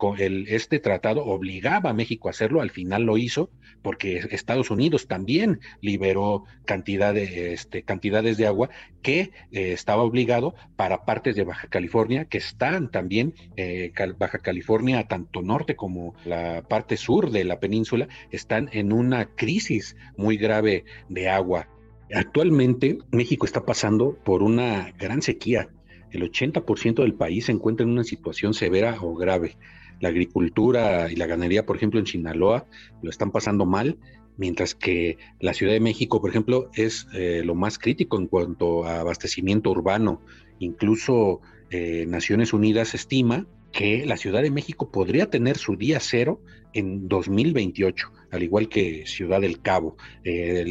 este 0.48 0.78
tratado 0.78 1.24
obligaba 1.24 1.90
a 1.90 1.94
México 1.94 2.28
a 2.28 2.30
hacerlo, 2.30 2.60
al 2.60 2.70
final 2.70 3.04
lo 3.04 3.16
hizo, 3.16 3.50
porque 3.80 4.18
Estados 4.30 4.70
Unidos 4.70 5.08
también 5.08 5.60
liberó 5.80 6.44
cantidad 6.66 7.14
de, 7.14 7.54
este, 7.54 7.82
cantidades 7.82 8.36
de 8.36 8.46
agua 8.46 8.68
que 9.00 9.32
eh, 9.50 9.72
estaba 9.72 10.02
obligado 10.02 10.54
para 10.76 11.04
partes 11.04 11.34
de 11.34 11.44
Baja 11.44 11.68
California, 11.68 12.26
que 12.26 12.38
están 12.38 12.90
también, 12.90 13.34
eh, 13.56 13.92
Baja 14.18 14.38
California, 14.38 15.08
tanto 15.08 15.42
norte 15.42 15.74
como 15.74 16.14
la 16.24 16.62
parte 16.68 16.96
sur 16.98 17.30
de 17.30 17.44
la 17.44 17.60
península, 17.60 18.08
están 18.30 18.68
en 18.72 18.92
una 18.92 19.24
crisis 19.24 19.96
muy 20.16 20.36
grave 20.36 20.84
de 21.08 21.30
agua. 21.30 21.68
Actualmente 22.14 22.98
México 23.10 23.46
está 23.46 23.64
pasando 23.64 24.18
por 24.22 24.42
una 24.42 24.92
gran 24.98 25.22
sequía 25.22 25.70
el 26.12 26.30
80% 26.30 27.02
del 27.02 27.14
país 27.14 27.46
se 27.46 27.52
encuentra 27.52 27.84
en 27.84 27.90
una 27.90 28.04
situación 28.04 28.54
severa 28.54 28.96
o 29.00 29.14
grave. 29.14 29.56
La 30.00 30.10
agricultura 30.10 31.10
y 31.10 31.16
la 31.16 31.26
ganadería, 31.26 31.64
por 31.64 31.76
ejemplo, 31.76 31.98
en 31.98 32.06
Sinaloa 32.06 32.66
lo 33.02 33.10
están 33.10 33.30
pasando 33.30 33.66
mal, 33.66 33.98
mientras 34.36 34.74
que 34.74 35.18
la 35.40 35.54
Ciudad 35.54 35.72
de 35.72 35.80
México, 35.80 36.20
por 36.20 36.30
ejemplo, 36.30 36.70
es 36.74 37.06
eh, 37.14 37.42
lo 37.44 37.54
más 37.54 37.78
crítico 37.78 38.18
en 38.18 38.26
cuanto 38.26 38.84
a 38.84 39.00
abastecimiento 39.00 39.70
urbano. 39.70 40.20
Incluso 40.58 41.40
eh, 41.70 42.04
Naciones 42.06 42.52
Unidas 42.52 42.94
estima 42.94 43.46
que 43.72 44.04
la 44.04 44.16
Ciudad 44.16 44.42
de 44.42 44.50
México 44.50 44.90
podría 44.90 45.30
tener 45.30 45.56
su 45.56 45.76
día 45.76 45.98
cero 46.00 46.40
en 46.74 47.08
2028, 47.08 48.12
al 48.30 48.42
igual 48.42 48.68
que 48.68 49.06
Ciudad 49.06 49.40
del 49.40 49.60
Cabo. 49.60 49.96
Eh, 50.24 50.64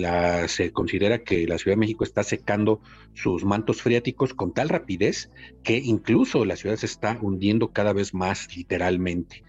se 0.47 0.71
considera 0.71 1.23
que 1.23 1.47
la 1.47 1.57
Ciudad 1.57 1.75
de 1.75 1.81
México 1.81 2.03
está 2.03 2.23
secando 2.23 2.81
sus 3.13 3.43
mantos 3.43 3.81
freáticos 3.81 4.33
con 4.33 4.53
tal 4.53 4.69
rapidez 4.69 5.29
que 5.63 5.77
incluso 5.77 6.45
la 6.45 6.55
ciudad 6.55 6.75
se 6.75 6.85
está 6.85 7.17
hundiendo 7.21 7.71
cada 7.71 7.93
vez 7.93 8.13
más 8.13 8.55
literalmente. 8.55 9.43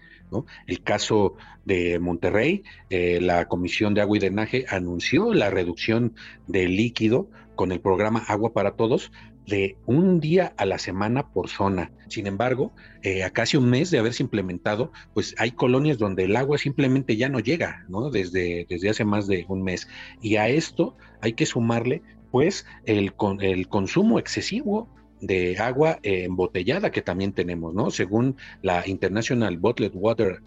El 0.67 0.81
caso 0.81 1.35
de 1.65 1.99
Monterrey, 1.99 2.63
eh, 2.89 3.19
la 3.21 3.47
Comisión 3.47 3.93
de 3.93 4.01
Agua 4.01 4.17
y 4.17 4.19
Drenaje 4.19 4.65
anunció 4.69 5.33
la 5.33 5.49
reducción 5.49 6.15
del 6.47 6.75
líquido 6.75 7.29
con 7.55 7.71
el 7.71 7.79
programa 7.79 8.23
Agua 8.27 8.51
para 8.53 8.71
Todos, 8.71 9.11
de 9.47 9.77
un 9.85 10.19
día 10.19 10.53
a 10.57 10.65
la 10.65 10.77
semana 10.77 11.31
por 11.31 11.49
zona. 11.49 11.91
Sin 12.07 12.27
embargo, 12.27 12.73
eh, 13.01 13.23
a 13.23 13.31
casi 13.31 13.57
un 13.57 13.69
mes 13.69 13.91
de 13.91 13.99
haberse 13.99 14.23
implementado, 14.23 14.91
pues 15.13 15.35
hay 15.37 15.51
colonias 15.51 15.97
donde 15.97 16.23
el 16.25 16.35
agua 16.35 16.57
simplemente 16.57 17.17
ya 17.17 17.29
no 17.29 17.39
llega, 17.39 17.85
¿no? 17.89 18.09
Desde, 18.09 18.65
desde 18.69 18.89
hace 18.89 19.05
más 19.05 19.27
de 19.27 19.45
un 19.47 19.63
mes. 19.63 19.87
Y 20.21 20.37
a 20.37 20.47
esto 20.49 20.95
hay 21.21 21.33
que 21.33 21.45
sumarle, 21.45 22.01
pues, 22.31 22.65
el, 22.85 23.13
el 23.41 23.67
consumo 23.67 24.19
excesivo 24.19 24.89
de 25.21 25.57
agua 25.57 25.99
embotellada 26.03 26.91
que 26.91 27.01
también 27.01 27.33
tenemos, 27.33 27.73
¿no? 27.73 27.91
Según 27.91 28.35
la 28.61 28.87
International 28.87 29.57
Bottled 29.57 29.93
Water 29.93 30.41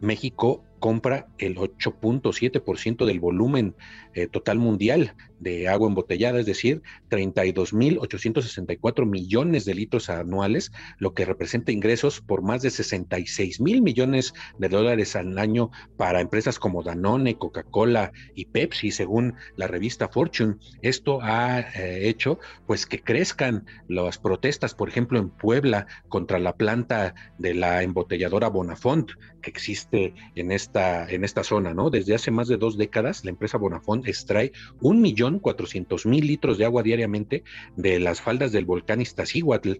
México 0.00 0.64
compra 0.78 1.28
el 1.38 1.56
8.7% 1.56 3.04
del 3.04 3.20
volumen 3.20 3.74
eh, 4.14 4.26
total 4.26 4.58
mundial 4.58 5.14
de 5.40 5.68
agua 5.68 5.88
embotellada, 5.88 6.38
es 6.38 6.46
decir, 6.46 6.82
32.864 7.10 9.06
millones 9.06 9.64
de 9.64 9.74
litros 9.74 10.08
anuales, 10.10 10.70
lo 10.98 11.14
que 11.14 11.24
representa 11.24 11.72
ingresos 11.72 12.20
por 12.20 12.42
más 12.42 12.62
de 12.62 12.70
66 12.70 13.60
mil 13.60 13.82
millones 13.82 14.32
de 14.58 14.68
dólares 14.68 15.16
al 15.16 15.38
año 15.38 15.70
para 15.96 16.20
empresas 16.20 16.58
como 16.58 16.82
Danone, 16.82 17.36
Coca-Cola 17.36 18.12
y 18.34 18.44
Pepsi, 18.46 18.90
según 18.90 19.34
la 19.56 19.66
revista 19.66 20.08
Fortune. 20.08 20.56
Esto 20.82 21.20
ha 21.22 21.60
eh, 21.60 22.08
hecho 22.08 22.38
pues 22.66 22.86
que 22.86 23.02
crezcan 23.02 23.66
las 23.88 24.18
protestas, 24.18 24.74
por 24.74 24.88
ejemplo, 24.88 25.18
en 25.18 25.30
Puebla 25.30 25.86
contra 26.08 26.38
la 26.38 26.54
planta 26.56 27.14
de 27.38 27.54
la 27.54 27.82
embotelladora 27.82 28.48
Bonafont 28.48 29.10
que 29.40 29.50
existe 29.50 30.14
en 30.34 30.52
este 30.52 30.70
en 31.14 31.24
esta 31.24 31.42
zona, 31.42 31.74
¿no? 31.74 31.90
Desde 31.90 32.14
hace 32.14 32.30
más 32.30 32.48
de 32.48 32.56
dos 32.56 32.76
décadas, 32.76 33.24
la 33.24 33.30
empresa 33.30 33.58
Bonafont 33.58 34.06
extrae 34.06 34.52
un 34.80 35.00
millón 35.00 35.29
cuatrocientos 35.38 36.06
mil 36.06 36.26
litros 36.26 36.58
de 36.58 36.64
agua 36.64 36.82
diariamente 36.82 37.44
de 37.76 38.00
las 38.00 38.20
faldas 38.20 38.52
del 38.52 38.64
volcán 38.64 39.00
Iztaccíhuatl, 39.00 39.74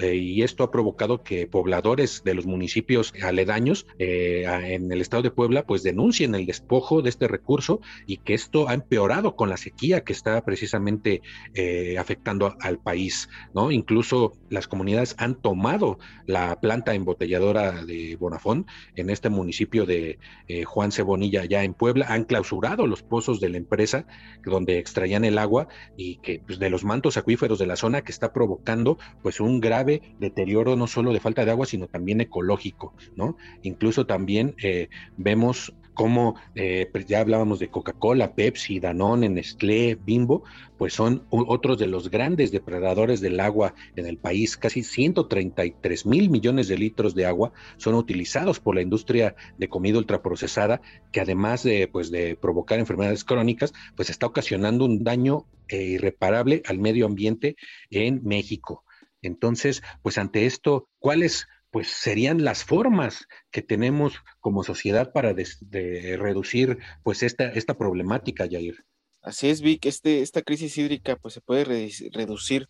eh, 0.00 0.14
y 0.14 0.42
esto 0.42 0.64
ha 0.64 0.70
provocado 0.70 1.22
que 1.22 1.46
pobladores 1.46 2.22
de 2.24 2.34
los 2.34 2.46
municipios 2.46 3.12
aledaños 3.22 3.86
eh, 3.98 4.44
en 4.64 4.90
el 4.90 5.00
estado 5.00 5.22
de 5.22 5.30
Puebla, 5.30 5.64
pues 5.64 5.82
denuncien 5.82 6.34
el 6.34 6.46
despojo 6.46 7.02
de 7.02 7.10
este 7.10 7.28
recurso 7.28 7.80
y 8.06 8.18
que 8.18 8.34
esto 8.34 8.68
ha 8.68 8.74
empeorado 8.74 9.36
con 9.36 9.50
la 9.50 9.56
sequía 9.56 10.02
que 10.02 10.12
está 10.12 10.42
precisamente 10.44 11.22
eh, 11.54 11.98
afectando 11.98 12.56
al 12.60 12.78
país. 12.78 13.28
Incluso 13.70 14.32
las 14.48 14.66
comunidades 14.66 15.14
han 15.18 15.34
tomado 15.34 15.98
la 16.26 16.58
planta 16.60 16.94
embotelladora 16.94 17.84
de 17.84 18.16
Bonafont 18.16 18.66
en 18.96 19.10
este 19.10 19.28
municipio 19.28 19.86
de 19.86 20.18
Juan 20.64 20.92
Cebonilla 20.92 21.44
ya 21.44 21.62
en 21.62 21.74
Puebla, 21.74 22.06
han 22.08 22.24
clausurado 22.24 22.86
los 22.86 23.02
pozos 23.02 23.40
de 23.40 23.50
la 23.50 23.58
empresa 23.58 24.06
donde 24.44 24.59
extraían 24.68 25.24
el 25.24 25.38
agua 25.38 25.68
y 25.96 26.16
que 26.16 26.40
pues, 26.46 26.58
de 26.58 26.70
los 26.70 26.84
mantos 26.84 27.16
acuíferos 27.16 27.58
de 27.58 27.66
la 27.66 27.76
zona 27.76 28.02
que 28.02 28.12
está 28.12 28.32
provocando 28.32 28.98
pues 29.22 29.40
un 29.40 29.60
grave 29.60 30.02
deterioro 30.18 30.76
no 30.76 30.86
solo 30.86 31.12
de 31.12 31.20
falta 31.20 31.44
de 31.44 31.50
agua, 31.50 31.66
sino 31.66 31.86
también 31.86 32.20
ecológico, 32.20 32.94
¿no? 33.16 33.36
Incluso 33.62 34.06
también 34.06 34.54
eh, 34.62 34.88
vemos 35.16 35.74
como 35.94 36.36
eh, 36.54 36.88
pues, 36.90 37.06
ya 37.06 37.20
hablábamos 37.20 37.58
de 37.58 37.68
Coca-Cola, 37.68 38.34
Pepsi, 38.34 38.80
Danone, 38.80 39.28
Nestlé, 39.28 39.96
Bimbo, 39.96 40.44
pues 40.78 40.94
son 40.94 41.26
otros 41.30 41.78
de 41.78 41.86
los 41.86 42.10
grandes 42.10 42.52
depredadores 42.52 43.20
del 43.20 43.38
agua 43.40 43.74
en 43.96 44.06
el 44.06 44.16
país. 44.16 44.56
Casi 44.56 44.82
133 44.82 46.06
mil 46.06 46.30
millones 46.30 46.68
de 46.68 46.78
litros 46.78 47.14
de 47.14 47.26
agua 47.26 47.52
son 47.76 47.94
utilizados 47.94 48.60
por 48.60 48.74
la 48.74 48.82
industria 48.82 49.34
de 49.58 49.68
comida 49.68 49.98
ultraprocesada, 49.98 50.80
que 51.12 51.20
además 51.20 51.62
de, 51.62 51.88
pues, 51.88 52.10
de 52.10 52.36
provocar 52.36 52.78
enfermedades 52.78 53.24
crónicas, 53.24 53.72
pues 53.96 54.10
está 54.10 54.26
ocasionando 54.26 54.84
un 54.84 55.04
daño 55.04 55.46
eh, 55.68 55.82
irreparable 55.82 56.62
al 56.66 56.78
medio 56.78 57.06
ambiente 57.06 57.56
en 57.90 58.22
México. 58.24 58.84
Entonces, 59.22 59.82
pues 60.02 60.18
ante 60.18 60.46
esto, 60.46 60.88
¿cuáles 60.98 61.46
pues 61.70 61.88
serían 61.88 62.44
las 62.44 62.64
formas 62.64 63.26
que 63.50 63.62
tenemos 63.62 64.14
como 64.40 64.64
sociedad 64.64 65.12
para 65.12 65.32
reducir 65.32 66.78
pues 67.02 67.22
esta, 67.22 67.44
esta 67.48 67.78
problemática, 67.78 68.48
Jair. 68.50 68.84
Así 69.22 69.48
es, 69.48 69.60
Vic, 69.60 69.86
este, 69.86 70.22
esta 70.22 70.42
crisis 70.42 70.76
hídrica 70.78 71.16
pues 71.16 71.34
se 71.34 71.40
puede 71.40 71.90
reducir 72.12 72.68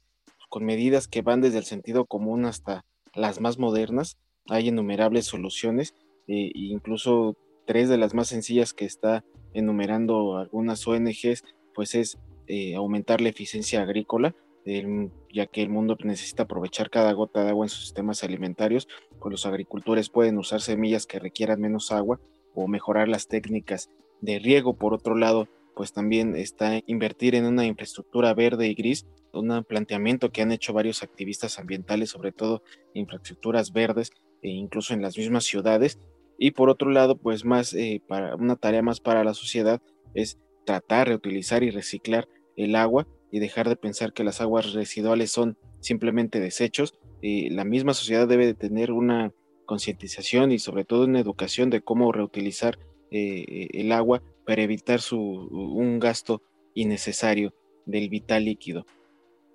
con 0.49 0.65
medidas 0.65 1.07
que 1.07 1.23
van 1.23 1.41
desde 1.41 1.59
el 1.59 1.65
sentido 1.65 2.05
común 2.05 2.45
hasta 2.45 2.85
las 3.15 3.41
más 3.41 3.59
modernas. 3.59 4.19
Hay 4.49 4.69
innumerables 4.69 5.27
soluciones, 5.27 5.95
e 6.27 6.51
incluso 6.55 7.37
tres 7.67 7.89
de 7.89 7.99
las 7.99 8.15
más 8.15 8.29
sencillas 8.29 8.75
que 8.75 8.85
está 8.85 9.25
enumerando 9.55 10.37
algunas 10.39 10.87
ONGs, 10.87 11.45
pues 11.75 11.95
es 11.95 12.19
eh, 12.49 12.75
aumentar 12.75 13.21
la 13.21 13.29
eficiencia 13.29 13.83
agrícola, 13.83 14.35
ya 14.65 15.47
que 15.47 15.63
el 15.63 15.71
mundo 15.71 15.97
necesita 16.05 16.45
aprovechar 16.45 16.91
cada 16.91 17.13
gota 17.13 17.43
de 17.45 17.51
agua 17.51 17.65
en 17.65 17.71
sus 17.71 17.85
sistemas 17.85 18.23
alimentarios, 18.25 18.89
pues 19.19 19.31
los 19.31 19.47
agricultores 19.47 20.11
pueden 20.11 20.39
usar 20.39 20.61
semillas 20.61 21.07
que 21.07 21.19
requieran 21.19 21.61
menos 21.61 21.93
agua 21.93 22.21
o 22.55 22.69
mejorar 22.69 23.09
las 23.09 23.27
técnicas 23.27 23.91
de 24.21 24.39
riego. 24.39 24.75
Por 24.75 24.95
otro 24.95 25.17
lado, 25.17 25.49
pues 25.75 25.93
también 25.93 26.37
está 26.37 26.81
invertir 26.87 27.35
en 27.35 27.47
una 27.47 27.65
infraestructura 27.65 28.35
verde 28.35 28.69
y 28.69 28.75
gris, 28.75 29.07
un 29.33 29.65
planteamiento 29.65 30.31
que 30.31 30.43
han 30.43 30.53
hecho 30.53 30.73
varios 30.73 31.03
activistas 31.03 31.59
ambientales, 31.59 32.11
sobre 32.11 32.33
todo 32.33 32.63
infraestructuras 32.95 33.73
verdes, 33.73 34.11
e 34.43 34.49
incluso 34.49 34.95
en 34.95 35.03
las 35.03 35.17
mismas 35.17 35.45
ciudades. 35.45 35.99
Y 36.39 36.53
por 36.53 36.71
otro 36.71 36.91
lado, 36.91 37.17
pues 37.17 37.45
más 37.45 37.75
eh, 37.75 38.03
para 38.07 38.35
una 38.35 38.57
tarea 38.57 38.83
más 38.83 39.01
para 39.01 39.25
la 39.25 39.35
sociedad 39.35 39.81
es 40.15 40.39
tratar, 40.65 41.09
reutilizar 41.09 41.63
y 41.63 41.71
reciclar 41.71 42.29
el 42.57 42.77
agua 42.77 43.07
y 43.31 43.39
dejar 43.39 43.69
de 43.69 43.77
pensar 43.77 44.13
que 44.13 44.25
las 44.25 44.41
aguas 44.41 44.73
residuales 44.73 45.31
son 45.31 45.57
simplemente 45.81 46.41
desechos. 46.41 46.95
Eh, 47.23 47.49
la 47.51 47.65
misma 47.65 47.95
sociedad 47.95 48.27
debe 48.27 48.47
de 48.47 48.55
tener 48.55 48.93
una 48.93 49.33
concientización 49.67 50.53
y 50.53 50.59
sobre 50.59 50.85
todo 50.85 51.05
una 51.05 51.21
educación 51.21 51.71
de 51.71 51.81
cómo 51.81 52.11
reutilizar 52.13 52.79
eh, 53.11 53.69
el 53.73 53.93
agua 53.93 54.23
para 54.47 54.63
evitar 54.63 55.01
su, 55.01 55.19
un 55.19 55.99
gasto 56.01 56.43
innecesario 56.75 57.55
del 57.87 58.09
vital 58.09 58.45
líquido. 58.45 58.87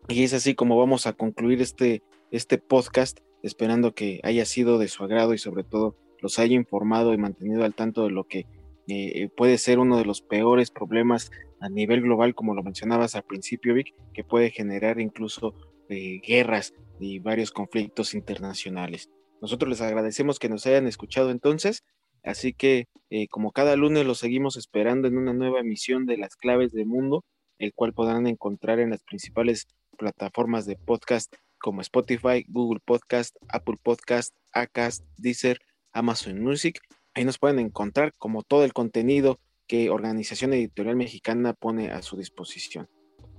Y 0.08 0.24
es 0.24 0.34
así 0.34 0.56
como 0.56 0.78
vamos 0.78 1.08
a 1.08 1.14
concluir 1.14 1.62
este, 1.62 2.04
este 2.32 2.58
podcast, 2.58 3.20
esperando 3.44 3.94
que 3.94 4.20
haya 4.24 4.46
sido 4.46 4.78
de 4.78 4.88
su 4.88 5.04
agrado 5.04 5.34
y 5.34 5.38
sobre 5.38 5.64
todo 5.64 5.96
los 6.22 6.40
haya 6.40 6.56
informado 6.56 7.14
y 7.14 7.18
mantenido 7.18 7.64
al 7.64 7.74
tanto 7.74 8.04
de 8.04 8.12
lo 8.12 8.26
que 8.26 8.46
eh, 8.88 9.30
puede 9.36 9.58
ser 9.58 9.80
uno 9.80 9.98
de 9.98 10.06
los 10.06 10.22
peores 10.22 10.70
problemas 10.70 11.32
a 11.60 11.70
nivel 11.70 12.02
global, 12.02 12.36
como 12.36 12.54
lo 12.54 12.64
mencionabas 12.64 13.16
al 13.16 13.24
principio, 13.24 13.74
Vic, 13.74 13.94
que 14.14 14.24
puede 14.24 14.52
generar 14.52 15.00
incluso 15.00 15.56
eh, 15.90 16.22
guerras 16.26 16.74
y 17.00 17.20
varios 17.20 17.52
conflictos 17.52 18.14
internacionales. 18.14 19.10
Nosotros 19.42 19.70
les 19.70 19.82
agradecemos 19.82 20.40
que 20.40 20.50
nos 20.50 20.66
hayan 20.66 20.88
escuchado 20.88 21.32
entonces, 21.32 21.84
así 22.24 22.54
que 22.54 22.88
eh, 23.10 23.28
como 23.28 23.52
cada 23.52 23.76
lunes 23.76 24.06
los 24.06 24.20
seguimos 24.20 24.58
esperando 24.58 25.08
en 25.08 25.18
una 25.18 25.34
nueva 25.34 25.60
emisión 25.60 26.06
de 26.06 26.18
Las 26.18 26.36
Claves 26.36 26.72
del 26.72 26.88
Mundo, 26.88 27.24
el 27.60 27.74
cual 27.74 27.94
podrán 27.94 28.28
encontrar 28.28 28.80
en 28.80 28.90
las 28.90 29.04
principales 29.04 29.68
plataformas 29.98 30.66
de 30.66 30.76
podcast 30.76 31.34
como 31.60 31.82
Spotify, 31.82 32.46
Google 32.48 32.82
Podcast, 32.84 33.36
Apple 33.48 33.78
Podcast, 33.82 34.36
Acast, 34.52 35.06
Deezer, 35.18 35.60
Amazon 35.94 36.42
Music. 36.42 36.80
Ahí 37.14 37.24
nos 37.24 37.38
pueden 37.38 37.60
encontrar 37.60 38.14
como 38.18 38.44
todo 38.44 38.66
el 38.66 38.74
contenido 38.74 39.40
que 39.68 39.90
Organización 39.90 40.54
Editorial 40.54 40.96
Mexicana 40.96 41.54
pone 41.54 41.92
a 41.92 42.02
su 42.02 42.18
disposición. 42.18 42.88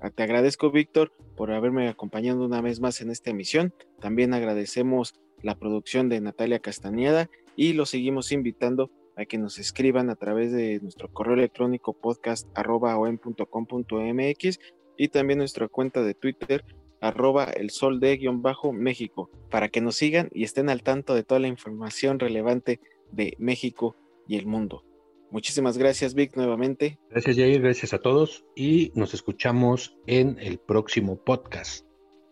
Ah, 0.00 0.10
te 0.10 0.22
agradezco, 0.22 0.70
Víctor, 0.70 1.12
por 1.36 1.52
haberme 1.52 1.88
acompañado 1.88 2.44
una 2.44 2.60
vez 2.60 2.80
más 2.80 3.00
en 3.00 3.10
esta 3.10 3.30
emisión. 3.30 3.72
También 4.00 4.34
agradecemos 4.34 5.14
la 5.42 5.58
producción 5.58 6.08
de 6.08 6.20
Natalia 6.20 6.58
Castañeda 6.58 7.30
y 7.56 7.72
los 7.72 7.90
seguimos 7.90 8.32
invitando 8.32 8.90
a 9.16 9.24
que 9.24 9.38
nos 9.38 9.58
escriban 9.58 10.10
a 10.10 10.16
través 10.16 10.52
de 10.52 10.80
nuestro 10.80 11.10
correo 11.10 11.34
electrónico 11.34 11.94
podcast.com.mx 11.94 14.58
y 14.98 15.08
también 15.08 15.38
nuestra 15.38 15.68
cuenta 15.68 16.02
de 16.02 16.14
Twitter 16.14 16.64
arroba 17.00 17.44
el 17.44 17.70
sol 17.70 18.00
de 18.00 18.16
guion 18.16 18.42
bajo 18.42 18.72
México 18.72 19.30
para 19.50 19.68
que 19.68 19.80
nos 19.80 19.96
sigan 19.96 20.28
y 20.32 20.44
estén 20.44 20.68
al 20.68 20.82
tanto 20.82 21.14
de 21.14 21.22
toda 21.22 21.40
la 21.40 21.48
información 21.48 22.18
relevante 22.18 22.80
de 23.12 23.36
México 23.38 23.96
y 24.28 24.36
el 24.36 24.46
mundo. 24.46 24.85
Muchísimas 25.30 25.76
gracias, 25.76 26.14
Vic, 26.14 26.36
nuevamente. 26.36 26.98
Gracias, 27.10 27.36
Jair, 27.36 27.60
gracias 27.60 27.92
a 27.92 27.98
todos 27.98 28.44
y 28.54 28.92
nos 28.94 29.14
escuchamos 29.14 29.96
en 30.06 30.38
el 30.40 30.58
próximo 30.58 31.16
podcast. 31.16 31.84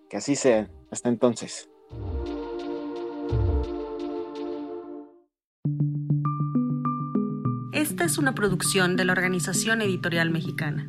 Que 0.09 0.18
así 0.18 0.36
sea. 0.36 0.70
Hasta 0.90 1.09
entonces. 1.09 1.68
Esta 7.72 8.05
es 8.05 8.18
una 8.18 8.34
producción 8.34 8.97
de 8.97 9.05
la 9.05 9.12
Organización 9.12 9.82
Editorial 9.82 10.30
Mexicana. 10.30 10.88